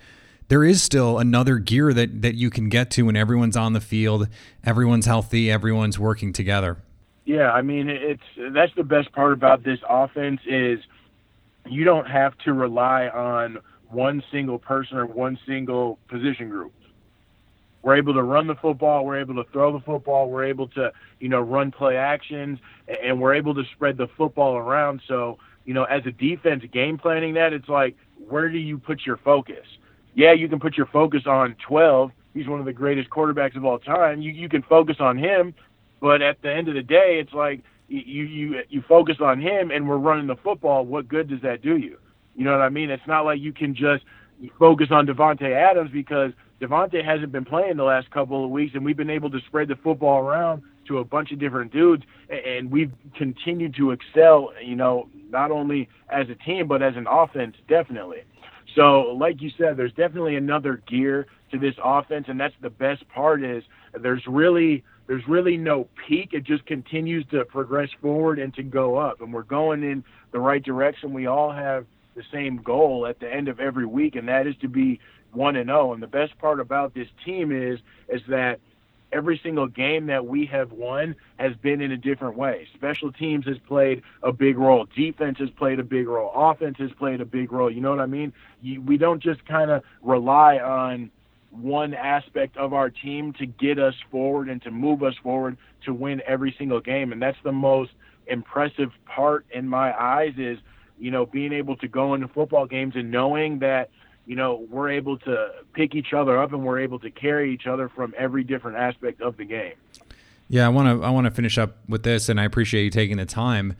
there 0.48 0.64
is 0.64 0.82
still 0.82 1.18
another 1.18 1.58
gear 1.58 1.94
that 1.94 2.22
that 2.22 2.34
you 2.34 2.50
can 2.50 2.68
get 2.68 2.90
to 2.92 3.04
when 3.04 3.16
everyone's 3.16 3.56
on 3.56 3.72
the 3.72 3.80
field, 3.80 4.28
everyone's 4.64 5.06
healthy, 5.06 5.50
everyone's 5.50 5.98
working 5.98 6.32
together. 6.32 6.78
Yeah, 7.24 7.52
I 7.52 7.62
mean 7.62 7.88
it's 7.88 8.22
that's 8.52 8.74
the 8.74 8.84
best 8.84 9.12
part 9.12 9.32
about 9.32 9.62
this 9.62 9.78
offense 9.88 10.40
is 10.46 10.80
you 11.66 11.84
don't 11.84 12.06
have 12.06 12.36
to 12.38 12.52
rely 12.52 13.06
on 13.06 13.58
one 13.88 14.24
single 14.32 14.58
person 14.58 14.96
or 14.96 15.06
one 15.06 15.38
single 15.46 15.98
position 16.08 16.48
group 16.48 16.72
we're 17.82 17.96
able 17.96 18.14
to 18.14 18.22
run 18.22 18.46
the 18.46 18.54
football. 18.56 19.04
We're 19.04 19.20
able 19.20 19.42
to 19.42 19.50
throw 19.52 19.72
the 19.72 19.84
football. 19.84 20.28
We're 20.28 20.44
able 20.44 20.68
to, 20.68 20.92
you 21.18 21.28
know, 21.28 21.40
run 21.40 21.70
play 21.70 21.96
actions, 21.96 22.58
and 23.02 23.20
we're 23.20 23.34
able 23.34 23.54
to 23.54 23.62
spread 23.74 23.96
the 23.96 24.08
football 24.16 24.56
around. 24.56 25.00
So, 25.08 25.38
you 25.64 25.74
know, 25.74 25.84
as 25.84 26.02
a 26.06 26.10
defense, 26.10 26.62
game 26.72 26.98
planning 26.98 27.34
that, 27.34 27.52
it's 27.52 27.68
like, 27.68 27.96
where 28.28 28.50
do 28.50 28.58
you 28.58 28.78
put 28.78 29.06
your 29.06 29.16
focus? 29.18 29.66
Yeah, 30.14 30.32
you 30.32 30.48
can 30.48 30.60
put 30.60 30.76
your 30.76 30.86
focus 30.86 31.22
on 31.26 31.56
12. 31.66 32.10
He's 32.34 32.48
one 32.48 32.60
of 32.60 32.66
the 32.66 32.72
greatest 32.72 33.10
quarterbacks 33.10 33.56
of 33.56 33.64
all 33.64 33.78
time. 33.78 34.20
You 34.20 34.30
you 34.32 34.48
can 34.48 34.62
focus 34.62 34.96
on 35.00 35.18
him, 35.18 35.54
but 36.00 36.22
at 36.22 36.40
the 36.42 36.52
end 36.52 36.68
of 36.68 36.74
the 36.74 36.82
day, 36.82 37.18
it's 37.20 37.32
like 37.32 37.62
you 37.88 38.24
you 38.24 38.60
you 38.68 38.82
focus 38.88 39.16
on 39.20 39.40
him, 39.40 39.70
and 39.70 39.88
we're 39.88 39.98
running 39.98 40.26
the 40.26 40.36
football. 40.36 40.84
What 40.84 41.08
good 41.08 41.28
does 41.28 41.40
that 41.42 41.62
do 41.62 41.76
you? 41.76 41.98
You 42.36 42.44
know 42.44 42.52
what 42.52 42.60
I 42.60 42.68
mean? 42.68 42.90
It's 42.90 43.06
not 43.06 43.24
like 43.24 43.40
you 43.40 43.52
can 43.52 43.74
just 43.74 44.04
focus 44.58 44.88
on 44.90 45.06
Davante 45.06 45.52
Adams 45.52 45.90
because 45.92 46.32
Davante 46.60 47.04
hasn't 47.04 47.32
been 47.32 47.44
playing 47.44 47.76
the 47.76 47.84
last 47.84 48.10
couple 48.10 48.44
of 48.44 48.50
weeks, 48.50 48.74
and 48.74 48.84
we've 48.84 48.96
been 48.96 49.10
able 49.10 49.30
to 49.30 49.40
spread 49.46 49.68
the 49.68 49.76
football 49.76 50.18
around 50.18 50.62
to 50.88 50.98
a 50.98 51.04
bunch 51.04 51.32
of 51.32 51.38
different 51.38 51.72
dudes, 51.72 52.04
and 52.28 52.70
we've 52.70 52.92
continued 53.16 53.74
to 53.76 53.92
excel. 53.92 54.50
You 54.62 54.76
know, 54.76 55.08
not 55.30 55.50
only 55.50 55.88
as 56.10 56.26
a 56.28 56.34
team 56.34 56.68
but 56.68 56.82
as 56.82 56.96
an 56.96 57.06
offense, 57.08 57.56
definitely. 57.68 58.22
So, 58.76 59.16
like 59.18 59.40
you 59.40 59.50
said, 59.58 59.76
there's 59.76 59.92
definitely 59.92 60.36
another 60.36 60.82
gear 60.86 61.26
to 61.50 61.58
this 61.58 61.74
offense, 61.82 62.26
and 62.28 62.38
that's 62.38 62.54
the 62.60 62.70
best 62.70 63.08
part 63.08 63.42
is 63.42 63.64
there's 64.00 64.22
really 64.26 64.84
there's 65.06 65.26
really 65.26 65.56
no 65.56 65.88
peak. 66.06 66.30
It 66.32 66.44
just 66.44 66.64
continues 66.66 67.26
to 67.32 67.44
progress 67.44 67.88
forward 68.00 68.38
and 68.38 68.54
to 68.54 68.62
go 68.62 68.96
up, 68.96 69.20
and 69.20 69.32
we're 69.32 69.42
going 69.42 69.82
in 69.82 70.04
the 70.30 70.38
right 70.38 70.62
direction. 70.62 71.12
We 71.12 71.26
all 71.26 71.50
have 71.50 71.86
the 72.14 72.22
same 72.32 72.58
goal 72.58 73.06
at 73.08 73.18
the 73.18 73.32
end 73.32 73.48
of 73.48 73.60
every 73.60 73.86
week, 73.86 74.14
and 74.14 74.28
that 74.28 74.46
is 74.46 74.54
to 74.60 74.68
be 74.68 75.00
one 75.32 75.56
and 75.56 75.68
zero. 75.68 75.90
Oh. 75.90 75.92
And 75.92 76.02
the 76.02 76.06
best 76.06 76.36
part 76.38 76.60
about 76.60 76.94
this 76.94 77.08
team 77.24 77.52
is 77.52 77.80
is 78.08 78.22
that 78.28 78.60
every 79.12 79.40
single 79.42 79.66
game 79.66 80.06
that 80.06 80.26
we 80.26 80.46
have 80.46 80.72
won 80.72 81.16
has 81.38 81.54
been 81.56 81.80
in 81.80 81.92
a 81.92 81.96
different 81.96 82.36
way. 82.36 82.68
Special 82.74 83.12
teams 83.12 83.46
has 83.46 83.58
played 83.66 84.02
a 84.22 84.32
big 84.32 84.56
role. 84.56 84.86
Defense 84.96 85.38
has 85.38 85.50
played 85.50 85.78
a 85.80 85.82
big 85.82 86.06
role. 86.06 86.30
Offense 86.34 86.76
has 86.78 86.90
played 86.92 87.20
a 87.20 87.24
big 87.24 87.52
role. 87.52 87.70
You 87.70 87.80
know 87.80 87.90
what 87.90 88.00
I 88.00 88.06
mean? 88.06 88.32
You, 88.62 88.80
we 88.80 88.98
don't 88.98 89.22
just 89.22 89.44
kind 89.46 89.70
of 89.70 89.82
rely 90.02 90.58
on 90.58 91.10
one 91.50 91.94
aspect 91.94 92.56
of 92.56 92.72
our 92.72 92.90
team 92.90 93.32
to 93.34 93.46
get 93.46 93.78
us 93.78 93.94
forward 94.10 94.48
and 94.48 94.62
to 94.62 94.70
move 94.70 95.02
us 95.02 95.14
forward 95.22 95.56
to 95.84 95.92
win 95.92 96.22
every 96.26 96.54
single 96.56 96.80
game. 96.80 97.12
And 97.12 97.20
that's 97.20 97.38
the 97.42 97.52
most 97.52 97.90
impressive 98.28 98.90
part 99.06 99.44
in 99.50 99.66
my 99.66 99.92
eyes 100.00 100.34
is, 100.38 100.58
you 101.00 101.10
know, 101.10 101.26
being 101.26 101.52
able 101.52 101.76
to 101.78 101.88
go 101.88 102.14
into 102.14 102.28
football 102.28 102.66
games 102.66 102.94
and 102.94 103.10
knowing 103.10 103.58
that– 103.60 103.90
you 104.26 104.36
know, 104.36 104.66
we're 104.70 104.90
able 104.90 105.18
to 105.18 105.50
pick 105.72 105.94
each 105.94 106.12
other 106.12 106.40
up 106.40 106.52
and 106.52 106.64
we're 106.64 106.80
able 106.80 106.98
to 107.00 107.10
carry 107.10 107.52
each 107.52 107.66
other 107.66 107.88
from 107.88 108.14
every 108.16 108.44
different 108.44 108.76
aspect 108.76 109.20
of 109.20 109.36
the 109.36 109.44
game. 109.44 109.74
Yeah, 110.48 110.66
I 110.66 110.68
want 110.68 111.00
to 111.00 111.06
I 111.06 111.10
want 111.10 111.26
to 111.26 111.30
finish 111.30 111.58
up 111.58 111.76
with 111.88 112.02
this, 112.02 112.28
and 112.28 112.40
I 112.40 112.44
appreciate 112.44 112.84
you 112.84 112.90
taking 112.90 113.18
the 113.18 113.26
time. 113.26 113.76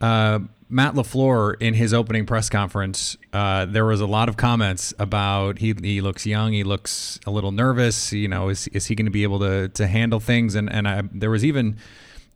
Uh, 0.00 0.40
Matt 0.68 0.94
LaFleur 0.94 1.60
in 1.60 1.74
his 1.74 1.94
opening 1.94 2.26
press 2.26 2.48
conference, 2.48 3.16
uh, 3.32 3.66
there 3.66 3.84
was 3.84 4.00
a 4.00 4.06
lot 4.06 4.28
of 4.28 4.36
comments 4.36 4.94
about 4.98 5.58
he 5.58 5.74
he 5.82 6.00
looks 6.00 6.26
young, 6.26 6.52
he 6.52 6.64
looks 6.64 7.20
a 7.26 7.30
little 7.30 7.52
nervous. 7.52 8.12
You 8.12 8.28
know, 8.28 8.48
is 8.48 8.68
is 8.68 8.86
he 8.86 8.94
going 8.94 9.04
to 9.04 9.10
be 9.10 9.22
able 9.22 9.38
to 9.40 9.68
to 9.68 9.86
handle 9.86 10.18
things? 10.18 10.54
And 10.54 10.72
and 10.72 10.88
I, 10.88 11.02
there 11.12 11.30
was 11.30 11.44
even 11.44 11.76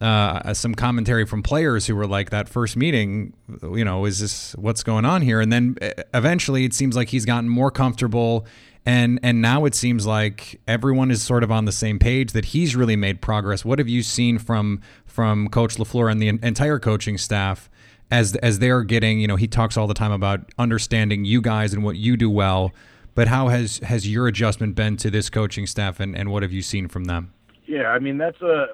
uh, 0.00 0.54
some 0.54 0.74
commentary 0.74 1.26
from 1.26 1.42
players 1.42 1.86
who 1.86 1.96
were 1.96 2.06
like, 2.06 2.30
that 2.30 2.48
first 2.48 2.76
meeting, 2.76 3.32
you 3.62 3.84
know, 3.84 4.04
is 4.04 4.20
this 4.20 4.54
what's 4.56 4.82
going 4.82 5.04
on 5.04 5.22
here? 5.22 5.40
And 5.40 5.52
then 5.52 5.76
uh, 5.82 5.90
eventually 6.14 6.64
it 6.64 6.74
seems 6.74 6.94
like 6.94 7.08
he's 7.08 7.24
gotten 7.24 7.48
more 7.48 7.70
comfortable. 7.70 8.46
And, 8.86 9.18
and 9.22 9.42
now 9.42 9.64
it 9.64 9.74
seems 9.74 10.06
like 10.06 10.60
everyone 10.66 11.10
is 11.10 11.22
sort 11.22 11.42
of 11.42 11.50
on 11.50 11.64
the 11.64 11.72
same 11.72 11.98
page 11.98 12.32
that 12.32 12.46
he's 12.46 12.76
really 12.76 12.96
made 12.96 13.20
progress. 13.20 13.64
What 13.64 13.78
have 13.78 13.88
you 13.88 14.02
seen 14.02 14.38
from 14.38 14.80
from 15.04 15.48
Coach 15.48 15.76
Lafleur 15.76 16.10
and 16.10 16.22
the 16.22 16.28
entire 16.28 16.78
coaching 16.78 17.18
staff 17.18 17.68
as 18.10 18.36
as 18.36 18.60
they're 18.60 18.84
getting? 18.84 19.20
You 19.20 19.26
know, 19.26 19.36
he 19.36 19.46
talks 19.46 19.76
all 19.76 19.88
the 19.88 19.94
time 19.94 20.12
about 20.12 20.40
understanding 20.58 21.24
you 21.24 21.42
guys 21.42 21.74
and 21.74 21.84
what 21.84 21.96
you 21.96 22.16
do 22.16 22.30
well. 22.30 22.72
But 23.14 23.28
how 23.28 23.48
has 23.48 23.78
has 23.78 24.08
your 24.08 24.28
adjustment 24.28 24.76
been 24.76 24.96
to 24.98 25.10
this 25.10 25.28
coaching 25.28 25.66
staff, 25.66 25.98
and, 25.98 26.16
and 26.16 26.30
what 26.30 26.44
have 26.44 26.52
you 26.52 26.62
seen 26.62 26.86
from 26.86 27.06
them? 27.06 27.32
Yeah, 27.66 27.88
I 27.88 27.98
mean 27.98 28.16
that's 28.16 28.40
a 28.40 28.68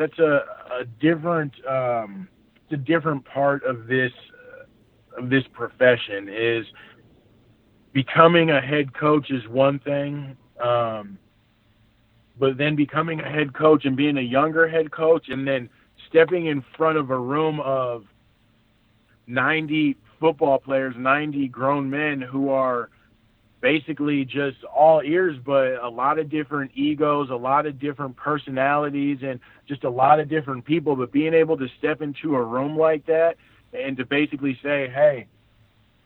that's 0.00 0.18
a, 0.18 0.40
a 0.80 0.84
different 0.98 1.52
um, 1.68 2.26
a 2.70 2.76
different 2.76 3.22
part 3.26 3.62
of 3.64 3.86
this 3.86 4.10
uh, 4.56 5.22
of 5.22 5.28
this 5.28 5.44
profession 5.52 6.28
is 6.28 6.64
becoming 7.92 8.50
a 8.50 8.60
head 8.62 8.94
coach 8.94 9.30
is 9.30 9.46
one 9.48 9.78
thing 9.80 10.34
um, 10.64 11.18
but 12.38 12.56
then 12.56 12.74
becoming 12.74 13.20
a 13.20 13.28
head 13.28 13.52
coach 13.52 13.84
and 13.84 13.94
being 13.94 14.16
a 14.16 14.22
younger 14.22 14.66
head 14.66 14.90
coach 14.90 15.28
and 15.28 15.46
then 15.46 15.68
stepping 16.08 16.46
in 16.46 16.64
front 16.78 16.96
of 16.96 17.10
a 17.10 17.18
room 17.18 17.60
of 17.60 18.04
90 19.26 19.98
football 20.18 20.58
players 20.58 20.94
90 20.96 21.46
grown 21.48 21.90
men 21.90 22.22
who 22.22 22.48
are 22.48 22.88
basically 23.60 24.24
just 24.24 24.64
all 24.64 25.02
ears, 25.02 25.36
but 25.44 25.74
a 25.82 25.88
lot 25.88 26.18
of 26.18 26.30
different 26.30 26.70
egos, 26.74 27.30
a 27.30 27.34
lot 27.34 27.66
of 27.66 27.78
different 27.78 28.16
personalities, 28.16 29.18
and 29.22 29.40
just 29.68 29.84
a 29.84 29.90
lot 29.90 30.20
of 30.20 30.28
different 30.28 30.64
people. 30.64 30.96
But 30.96 31.12
being 31.12 31.34
able 31.34 31.56
to 31.58 31.68
step 31.78 32.00
into 32.00 32.36
a 32.36 32.42
room 32.42 32.76
like 32.76 33.06
that 33.06 33.36
and 33.72 33.96
to 33.98 34.06
basically 34.06 34.58
say, 34.62 34.88
hey, 34.88 35.26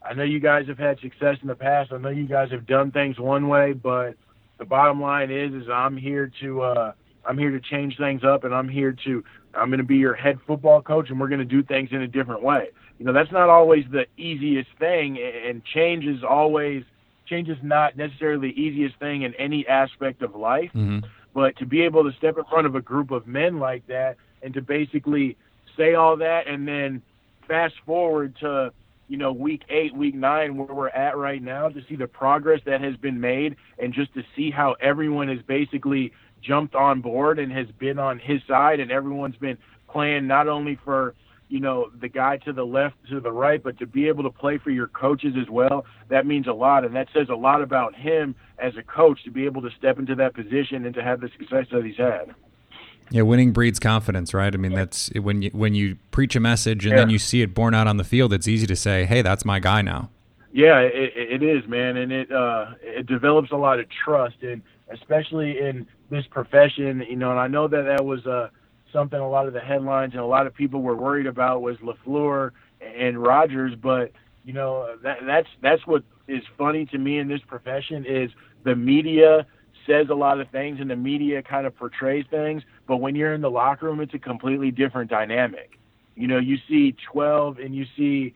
I 0.03 0.15
know 0.15 0.25
you 0.25 0.41
guys 0.41 0.67
have 0.69 0.79
had 0.79 0.99
success 1.01 1.39
in 1.41 1.49
the 1.49 1.55
past. 1.55 1.93
I 1.93 1.99
know 1.99 2.11
you 2.11 2.27
guys 2.27 2.51
have 2.51 2.67
done 2.67 2.91
things 2.91 3.19
one 3.19 3.49
way, 3.49 3.73
but 3.73 4.17
the 4.59 4.65
bottom 4.65 5.01
line 5.01 5.31
is, 5.31 5.55
is 5.55 5.69
I'm 5.69 5.97
here 5.97 6.31
to, 6.41 6.63
uh, 6.63 6.93
I'm 7.25 7.39
here 7.39 7.51
to 7.51 7.61
change 7.61 7.97
things 7.97 8.23
up, 8.23 8.45
and 8.45 8.55
I'm 8.55 8.69
here 8.69 8.95
to, 9.05 9.25
I'm 9.55 9.69
going 9.69 9.79
to 9.79 9.85
be 9.85 9.97
your 9.97 10.15
head 10.15 10.39
football 10.47 10.83
coach, 10.83 11.09
and 11.09 11.19
we're 11.19 11.29
going 11.29 11.39
to 11.39 11.45
do 11.47 11.63
things 11.63 11.89
in 11.93 12.03
a 12.03 12.09
different 12.09 12.43
way. 12.43 12.69
You 12.99 13.07
know, 13.07 13.13
that's 13.13 13.33
not 13.33 13.49
always 13.49 13.85
the 13.91 14.07
easiest 14.17 14.69
thing, 14.79 15.19
and 15.19 15.65
change 15.65 16.05
is 16.05 16.23
always, 16.23 16.85
change 17.27 17.49
is 17.49 17.59
not 17.63 17.97
necessarily 17.97 18.53
the 18.53 18.61
easiest 18.61 18.99
thing 18.99 19.23
in 19.23 19.35
any 19.35 19.67
aspect 19.67 20.23
of 20.23 20.35
life. 20.35 20.71
Mm-hmm. 20.75 21.01
But 21.35 21.57
to 21.59 21.67
be 21.67 21.83
able 21.83 22.05
to 22.05 22.17
step 22.17 22.39
in 22.39 22.45
front 22.45 22.67
of 22.67 22.75
a 22.75 22.81
group 22.81 23.11
of 23.11 23.27
men 23.27 23.59
like 23.59 23.87
that, 23.89 24.17
and 24.43 24.55
to 24.55 24.63
basically 24.63 25.37
say 25.77 25.95
all 25.95 26.17
that, 26.19 26.47
and 26.47 26.69
then 26.69 27.03
fast 27.49 27.75
forward 27.85 28.37
to 28.41 28.73
you 29.09 29.17
know, 29.17 29.33
week 29.33 29.63
eight, 29.69 29.95
week 29.95 30.15
nine, 30.15 30.57
where 30.57 30.75
we're 30.75 30.89
at 30.89 31.17
right 31.17 31.43
now, 31.43 31.69
to 31.69 31.83
see 31.89 31.97
the 31.97 32.07
progress 32.07 32.61
that 32.65 32.81
has 32.81 32.97
been 32.97 33.21
made 33.21 33.57
and 33.79 33.93
just 33.93 34.13
to 34.15 34.23
see 34.35 34.51
how 34.51 34.75
everyone 34.81 35.29
has 35.29 35.41
basically 35.47 36.13
jumped 36.43 36.75
on 36.75 37.01
board 37.01 37.39
and 37.39 37.53
has 37.53 37.67
been 37.79 37.99
on 37.99 38.19
his 38.19 38.41
side 38.49 38.81
and 38.81 38.91
everyone's 38.91 39.37
been 39.37 39.59
playing 39.89 40.27
not 40.27 40.49
only 40.49 40.79
for, 40.85 41.15
you 41.55 41.61
know, 41.61 41.89
the 42.01 42.09
guy 42.09 42.37
to 42.39 42.53
the 42.53 42.67
left, 42.67 42.97
to 43.09 43.21
the 43.21 43.31
right, 43.31 43.63
but 43.63 43.79
to 43.79 43.87
be 43.87 44.09
able 44.09 44.25
to 44.25 44.31
play 44.31 44.59
for 44.59 44.71
your 44.71 44.89
coaches 44.89 45.35
as 45.41 45.49
well, 45.49 45.87
that 46.09 46.27
means 46.27 46.49
a 46.49 46.53
lot. 46.53 46.85
And 46.85 46.97
that 46.97 47.07
says 47.15 47.29
a 47.29 47.37
lot 47.37 47.63
about 47.63 47.95
him 47.95 48.35
as 48.59 48.77
a 48.77 48.83
coach 48.83 49.23
to 49.23 49.31
be 49.31 49.45
able 49.45 49.63
to 49.63 49.71
step 49.79 50.01
into 50.01 50.17
that 50.17 50.35
position 50.35 50.85
and 50.85 50.93
to 50.97 51.03
have 51.05 51.21
the 51.21 51.31
success 51.39 51.67
that 51.71 51.85
he's 51.85 51.97
had. 51.97 52.35
Yeah, 53.13 53.23
winning 53.23 53.53
breeds 53.53 53.79
confidence, 53.79 54.35
right? 54.35 54.53
I 54.53 54.59
mean, 54.59 54.75
that's 54.75 55.13
when 55.15 55.43
you 55.43 55.51
when 55.51 55.77
you 55.77 55.97
preach 56.11 56.35
a 56.35 56.41
message 56.41 56.87
and 56.87 56.95
yeah. 56.95 57.03
then 57.03 57.11
you 57.11 57.21
see 57.21 57.41
it 57.41 57.55
borne 57.55 57.73
out 57.73 57.87
on 57.87 57.99
the 57.99 58.05
field. 58.05 58.33
It's 58.33 58.49
easy 58.49 58.67
to 58.67 58.75
say, 58.75 59.05
"Hey, 59.05 59.23
that's 59.23 59.45
my 59.45 59.61
guy 59.61 59.81
now." 59.81 60.11
Yeah, 60.53 60.81
it, 60.81 61.13
it 61.15 61.43
is, 61.45 61.69
man, 61.69 61.97
and 61.97 62.11
it 62.11 62.33
uh, 62.33 62.73
it 62.83 63.07
develops 63.07 63.53
a 63.53 63.57
lot 63.57 63.79
of 63.79 63.87
trust, 64.05 64.43
and 64.43 64.61
especially 64.91 65.61
in 65.61 65.87
this 66.11 66.25
profession, 66.27 67.05
you 67.09 67.15
know. 67.15 67.31
And 67.31 67.39
I 67.39 67.47
know 67.47 67.69
that 67.69 67.83
that 67.83 68.05
was 68.05 68.27
uh, 68.27 68.49
something 68.95 69.19
a 69.19 69.29
lot 69.29 69.47
of 69.47 69.53
the 69.53 69.61
headlines 69.61 70.13
and 70.15 70.23
a 70.23 70.27
lot 70.27 70.47
of 70.47 70.55
people 70.55 70.81
were 70.81 70.97
worried 70.97 71.27
about 71.27 71.61
was 71.61 71.77
Lafleur 71.79 72.53
and 72.81 73.23
Rodgers, 73.23 73.75
but 73.83 74.13
you 74.47 74.55
know 74.55 74.97
that 75.03 75.19
that's 75.27 75.49
that's 75.61 75.87
what 75.87 76.03
is 76.29 76.43
funny 76.57 76.87
to 76.87 76.97
me 76.97 77.19
in 77.19 77.29
this 77.29 77.41
profession 77.47 78.07
is 78.07 78.31
the 78.65 78.75
media 78.75 79.47
says 79.87 80.07
a 80.11 80.15
lot 80.15 80.41
of 80.41 80.49
things 80.49 80.79
and 80.81 80.89
the 80.89 80.97
media 80.97 81.43
kind 81.43 81.67
of 81.67 81.77
portrays 81.77 82.25
things, 82.31 82.63
but 82.87 82.99
when 82.99 83.15
you're 83.15 83.35
in 83.35 83.43
the 83.43 83.51
locker 83.51 83.87
room, 83.87 84.01
it's 84.01 84.15
a 84.15 84.19
completely 84.19 84.71
different 84.71 85.11
dynamic. 85.11 85.79
You 86.15 86.27
know, 86.27 86.39
you 86.39 86.57
see 86.69 86.97
12 87.13 87.59
and 87.59 87.75
you 87.75 87.85
see 87.97 88.35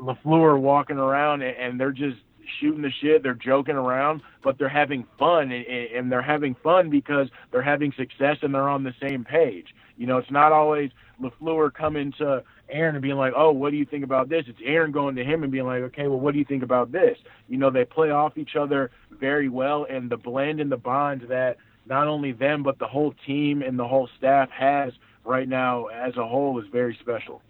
LaFleur 0.00 0.60
walking 0.60 0.98
around 0.98 1.42
and 1.42 1.80
they're 1.80 1.90
just 1.90 2.18
shooting 2.60 2.82
the 2.82 2.90
shit. 3.00 3.22
They're 3.22 3.34
joking 3.34 3.76
around, 3.76 4.22
but 4.42 4.58
they're 4.58 4.68
having 4.68 5.06
fun 5.18 5.52
and 5.52 6.10
they're 6.10 6.22
having 6.22 6.54
fun 6.62 6.90
because 6.90 7.28
they're 7.50 7.62
having 7.62 7.92
success 7.92 8.38
and 8.42 8.54
they're 8.54 8.68
on 8.68 8.84
the 8.84 8.94
same 9.00 9.24
page. 9.24 9.74
You 9.96 10.06
know, 10.06 10.18
it's 10.18 10.30
not 10.30 10.52
always 10.52 10.90
LaFleur 11.22 11.72
coming 11.72 12.12
to 12.18 12.42
Aaron 12.68 12.96
and 12.96 13.02
being 13.02 13.16
like, 13.16 13.32
"Oh, 13.36 13.52
what 13.52 13.70
do 13.70 13.76
you 13.76 13.84
think 13.84 14.02
about 14.02 14.28
this?" 14.28 14.44
It's 14.48 14.58
Aaron 14.64 14.90
going 14.90 15.14
to 15.16 15.24
him 15.24 15.42
and 15.42 15.52
being 15.52 15.66
like, 15.66 15.82
"Okay, 15.82 16.08
well, 16.08 16.18
what 16.18 16.32
do 16.32 16.38
you 16.38 16.44
think 16.44 16.62
about 16.62 16.90
this?" 16.90 17.16
You 17.48 17.58
know, 17.58 17.70
they 17.70 17.84
play 17.84 18.10
off 18.10 18.36
each 18.36 18.56
other 18.56 18.90
very 19.10 19.48
well, 19.48 19.86
and 19.88 20.10
the 20.10 20.16
blend 20.16 20.60
and 20.60 20.72
the 20.72 20.76
bond 20.76 21.22
that 21.28 21.58
not 21.86 22.08
only 22.08 22.32
them 22.32 22.62
but 22.62 22.78
the 22.78 22.86
whole 22.86 23.14
team 23.26 23.62
and 23.62 23.78
the 23.78 23.86
whole 23.86 24.08
staff 24.18 24.48
has 24.50 24.92
right 25.24 25.48
now 25.48 25.86
as 25.86 26.16
a 26.16 26.26
whole 26.26 26.58
is 26.58 26.66
very 26.72 26.96
special. 27.00 27.42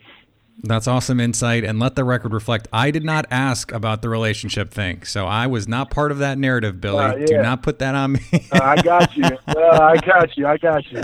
That's 0.62 0.86
awesome 0.86 1.20
insight. 1.20 1.64
And 1.64 1.78
let 1.78 1.94
the 1.94 2.04
record 2.04 2.32
reflect 2.32 2.68
I 2.72 2.90
did 2.90 3.04
not 3.04 3.26
ask 3.30 3.72
about 3.72 4.02
the 4.02 4.08
relationship 4.08 4.70
thing. 4.70 5.04
So 5.04 5.26
I 5.26 5.46
was 5.46 5.68
not 5.68 5.90
part 5.90 6.10
of 6.10 6.18
that 6.18 6.38
narrative, 6.38 6.80
Billy. 6.80 7.04
Uh, 7.04 7.16
yeah. 7.16 7.26
Do 7.26 7.42
not 7.42 7.62
put 7.62 7.80
that 7.80 7.94
on 7.94 8.12
me. 8.12 8.20
uh, 8.52 8.60
I 8.62 8.80
got 8.82 9.16
you. 9.16 9.24
Uh, 9.46 9.78
I 9.80 9.96
got 9.98 10.36
you. 10.36 10.46
I 10.46 10.56
got 10.56 10.90
you. 10.90 11.02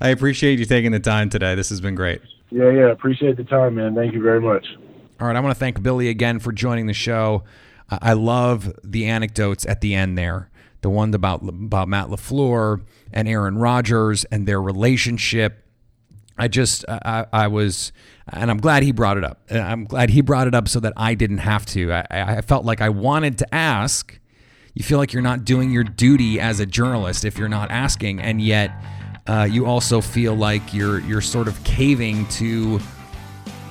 I 0.00 0.08
appreciate 0.08 0.58
you 0.58 0.64
taking 0.64 0.92
the 0.92 1.00
time 1.00 1.30
today. 1.30 1.54
This 1.54 1.70
has 1.70 1.80
been 1.80 1.94
great. 1.94 2.20
Yeah, 2.50 2.70
yeah. 2.70 2.90
Appreciate 2.90 3.36
the 3.36 3.44
time, 3.44 3.76
man. 3.76 3.94
Thank 3.94 4.12
you 4.14 4.22
very 4.22 4.40
much. 4.40 4.66
All 5.20 5.26
right. 5.26 5.36
I 5.36 5.40
want 5.40 5.54
to 5.54 5.58
thank 5.58 5.82
Billy 5.82 6.08
again 6.08 6.38
for 6.38 6.52
joining 6.52 6.86
the 6.86 6.92
show. 6.94 7.42
I 7.90 8.12
love 8.14 8.72
the 8.82 9.06
anecdotes 9.06 9.66
at 9.66 9.80
the 9.80 9.94
end 9.94 10.16
there. 10.18 10.50
The 10.82 10.90
one 10.90 11.14
about 11.14 11.42
about 11.42 11.88
Matt 11.88 12.08
LaFleur 12.08 12.82
and 13.12 13.28
Aaron 13.28 13.58
Rodgers 13.58 14.24
and 14.24 14.46
their 14.46 14.60
relationship. 14.60 15.63
I 16.36 16.48
just 16.48 16.84
I, 16.88 17.26
I 17.32 17.46
was 17.48 17.92
and 18.28 18.50
I'm 18.50 18.58
glad 18.58 18.82
he 18.82 18.92
brought 18.92 19.18
it 19.18 19.24
up. 19.24 19.42
I'm 19.50 19.84
glad 19.84 20.10
he 20.10 20.20
brought 20.20 20.46
it 20.46 20.54
up 20.54 20.68
so 20.68 20.80
that 20.80 20.92
I 20.96 21.14
didn't 21.14 21.38
have 21.38 21.66
to. 21.66 21.92
I, 21.92 22.06
I 22.10 22.40
felt 22.40 22.64
like 22.64 22.80
I 22.80 22.88
wanted 22.88 23.38
to 23.38 23.54
ask. 23.54 24.18
You 24.74 24.82
feel 24.82 24.98
like 24.98 25.12
you're 25.12 25.22
not 25.22 25.44
doing 25.44 25.70
your 25.70 25.84
duty 25.84 26.40
as 26.40 26.58
a 26.58 26.66
journalist 26.66 27.24
if 27.24 27.38
you're 27.38 27.48
not 27.48 27.70
asking, 27.70 28.20
and 28.20 28.40
yet 28.40 28.72
uh, 29.26 29.46
you 29.48 29.66
also 29.66 30.00
feel 30.00 30.34
like 30.34 30.74
you're 30.74 31.00
you're 31.00 31.20
sort 31.20 31.46
of 31.48 31.62
caving 31.64 32.26
to 32.28 32.80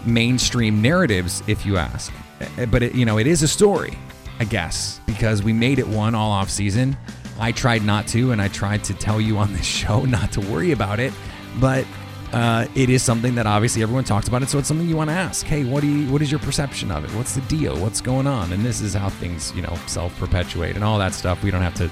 mainstream 0.05 0.81
narratives 0.81 1.43
if 1.47 1.65
you 1.65 1.77
ask. 1.77 2.13
Uh, 2.57 2.65
but 2.67 2.83
it, 2.83 2.95
you 2.95 3.05
know, 3.05 3.17
it 3.17 3.27
is 3.27 3.43
a 3.43 3.47
story, 3.47 3.97
I 4.39 4.45
guess, 4.45 5.01
because 5.05 5.43
we 5.43 5.51
made 5.51 5.79
it 5.79 5.87
one 5.87 6.15
all 6.15 6.31
off 6.31 6.49
season. 6.49 6.95
I 7.39 7.51
tried 7.51 7.83
not 7.83 8.07
to, 8.09 8.31
and 8.31 8.41
I 8.41 8.47
tried 8.47 8.83
to 8.85 8.93
tell 8.93 9.19
you 9.19 9.37
on 9.37 9.51
this 9.53 9.65
show 9.81 10.05
not 10.05 10.31
to 10.33 10.41
worry 10.41 10.71
about 10.71 10.99
it, 10.99 11.13
but 11.59 11.85
uh, 12.33 12.65
it 12.73 12.89
is 12.89 13.03
something 13.03 13.35
that 13.35 13.45
obviously 13.45 13.83
everyone 13.83 14.03
talks 14.03 14.27
about 14.27 14.41
it. 14.41 14.49
So 14.49 14.57
it's 14.57 14.67
something 14.67 14.89
you 14.89 14.97
want 14.97 15.11
to 15.11 15.15
ask. 15.15 15.45
Hey, 15.45 15.63
what 15.63 15.81
do 15.81 15.87
you? 15.87 16.11
What 16.11 16.21
is 16.23 16.31
your 16.31 16.39
perception 16.39 16.91
of 16.91 17.05
it? 17.05 17.11
What's 17.11 17.35
the 17.35 17.41
deal? 17.41 17.77
What's 17.77 18.01
going 18.01 18.25
on? 18.25 18.51
And 18.51 18.65
this 18.65 18.81
is 18.81 18.95
how 18.95 19.09
things, 19.09 19.53
you 19.55 19.61
know, 19.61 19.75
self 19.85 20.17
perpetuate 20.17 20.75
and 20.75 20.83
all 20.83 20.97
that 20.97 21.13
stuff. 21.13 21.43
We 21.43 21.51
don't 21.51 21.61
have 21.61 21.75
to 21.75 21.91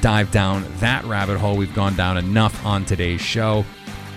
dive 0.00 0.30
down 0.32 0.64
that 0.78 1.04
rabbit 1.04 1.38
hole. 1.38 1.56
We've 1.56 1.74
gone 1.74 1.94
down 1.94 2.16
enough 2.18 2.64
on 2.66 2.84
today's 2.84 3.20
show. 3.20 3.64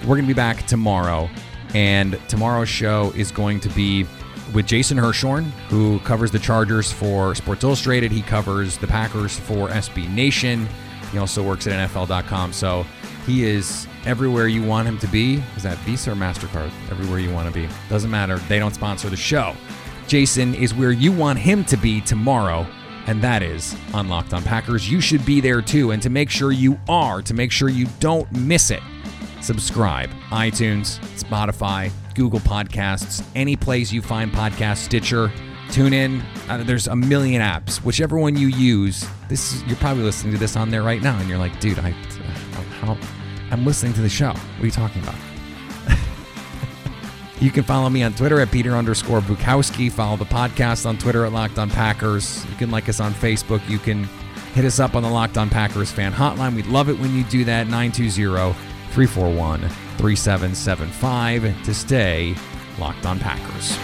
We're 0.01 0.15
going 0.15 0.23
to 0.23 0.27
be 0.27 0.33
back 0.33 0.65
tomorrow, 0.65 1.29
and 1.75 2.19
tomorrow's 2.27 2.69
show 2.69 3.13
is 3.15 3.31
going 3.31 3.59
to 3.59 3.69
be 3.69 4.07
with 4.55 4.65
Jason 4.65 4.97
Hirschhorn, 4.97 5.43
who 5.69 5.99
covers 5.99 6.31
the 6.31 6.39
Chargers 6.39 6.91
for 6.91 7.35
Sports 7.35 7.63
Illustrated. 7.63 8.11
He 8.11 8.23
covers 8.23 8.79
the 8.79 8.87
Packers 8.87 9.39
for 9.39 9.69
SB 9.69 10.09
Nation. 10.09 10.67
He 11.11 11.19
also 11.19 11.43
works 11.43 11.67
at 11.67 11.89
NFL.com. 11.89 12.51
So 12.51 12.83
he 13.27 13.45
is 13.45 13.87
everywhere 14.05 14.47
you 14.47 14.63
want 14.63 14.87
him 14.87 14.97
to 14.99 15.07
be. 15.07 15.43
Is 15.55 15.63
that 15.63 15.77
Visa 15.79 16.11
or 16.11 16.15
MasterCard? 16.15 16.71
Everywhere 16.89 17.19
you 17.19 17.31
want 17.31 17.53
to 17.53 17.53
be. 17.53 17.67
Doesn't 17.89 18.11
matter. 18.11 18.37
They 18.37 18.59
don't 18.59 18.73
sponsor 18.73 19.09
the 19.09 19.17
show. 19.17 19.55
Jason 20.07 20.55
is 20.55 20.73
where 20.73 20.91
you 20.91 21.11
want 21.11 21.39
him 21.39 21.63
to 21.65 21.77
be 21.77 22.01
tomorrow 22.01 22.65
and 23.07 23.21
that 23.21 23.41
is 23.41 23.75
Unlocked 23.93 24.33
on 24.33 24.43
Packers. 24.43 24.89
You 24.89 25.01
should 25.01 25.25
be 25.25 25.41
there 25.41 25.61
too. 25.61 25.91
And 25.91 26.01
to 26.03 26.09
make 26.09 26.29
sure 26.29 26.51
you 26.51 26.79
are, 26.87 27.21
to 27.23 27.33
make 27.33 27.51
sure 27.51 27.69
you 27.69 27.87
don't 27.99 28.31
miss 28.31 28.71
it, 28.71 28.81
subscribe. 29.41 30.09
iTunes, 30.29 30.99
Spotify, 31.17 31.91
Google 32.13 32.39
Podcasts, 32.39 33.25
any 33.35 33.55
place 33.55 33.91
you 33.91 34.01
find 34.01 34.31
podcasts, 34.31 34.77
Stitcher, 34.77 35.31
tune 35.71 35.93
in. 35.93 36.21
Uh, 36.47 36.63
there's 36.63 36.87
a 36.87 36.95
million 36.95 37.41
apps. 37.41 37.77
Whichever 37.77 38.17
one 38.17 38.35
you 38.35 38.47
use, 38.47 39.05
this 39.29 39.53
is, 39.53 39.63
you're 39.63 39.77
probably 39.77 40.03
listening 40.03 40.33
to 40.33 40.39
this 40.39 40.55
on 40.55 40.69
there 40.69 40.83
right 40.83 41.01
now, 41.01 41.17
and 41.17 41.27
you're 41.27 41.37
like, 41.37 41.59
dude, 41.59 41.79
I, 41.79 41.91
how, 42.81 42.97
I'm 43.51 43.65
listening 43.65 43.93
to 43.93 44.01
the 44.01 44.09
show. 44.09 44.29
What 44.29 44.61
are 44.61 44.65
you 44.65 44.71
talking 44.71 45.01
about? 45.03 45.15
You 47.41 47.49
can 47.49 47.63
follow 47.63 47.89
me 47.89 48.03
on 48.03 48.13
Twitter 48.13 48.39
at 48.39 48.51
Peter 48.51 48.75
underscore 48.75 49.19
Bukowski. 49.19 49.91
Follow 49.91 50.15
the 50.15 50.25
podcast 50.25 50.85
on 50.85 50.99
Twitter 50.99 51.25
at 51.25 51.33
Locked 51.33 51.57
On 51.57 51.71
Packers. 51.71 52.45
You 52.51 52.55
can 52.55 52.69
like 52.69 52.87
us 52.87 52.99
on 52.99 53.13
Facebook. 53.13 53.67
You 53.67 53.79
can 53.79 54.03
hit 54.53 54.63
us 54.63 54.79
up 54.79 54.93
on 54.93 55.01
the 55.01 55.09
Locked 55.09 55.39
On 55.39 55.49
Packers 55.49 55.91
fan 55.91 56.13
hotline. 56.13 56.55
We'd 56.55 56.67
love 56.67 56.87
it 56.87 56.99
when 56.99 57.15
you 57.15 57.23
do 57.23 57.43
that. 57.45 57.65
920 57.65 58.53
341 58.91 59.61
3775 59.97 61.63
to 61.65 61.73
stay 61.73 62.35
Locked 62.77 63.07
On 63.07 63.17
Packers. 63.17 63.75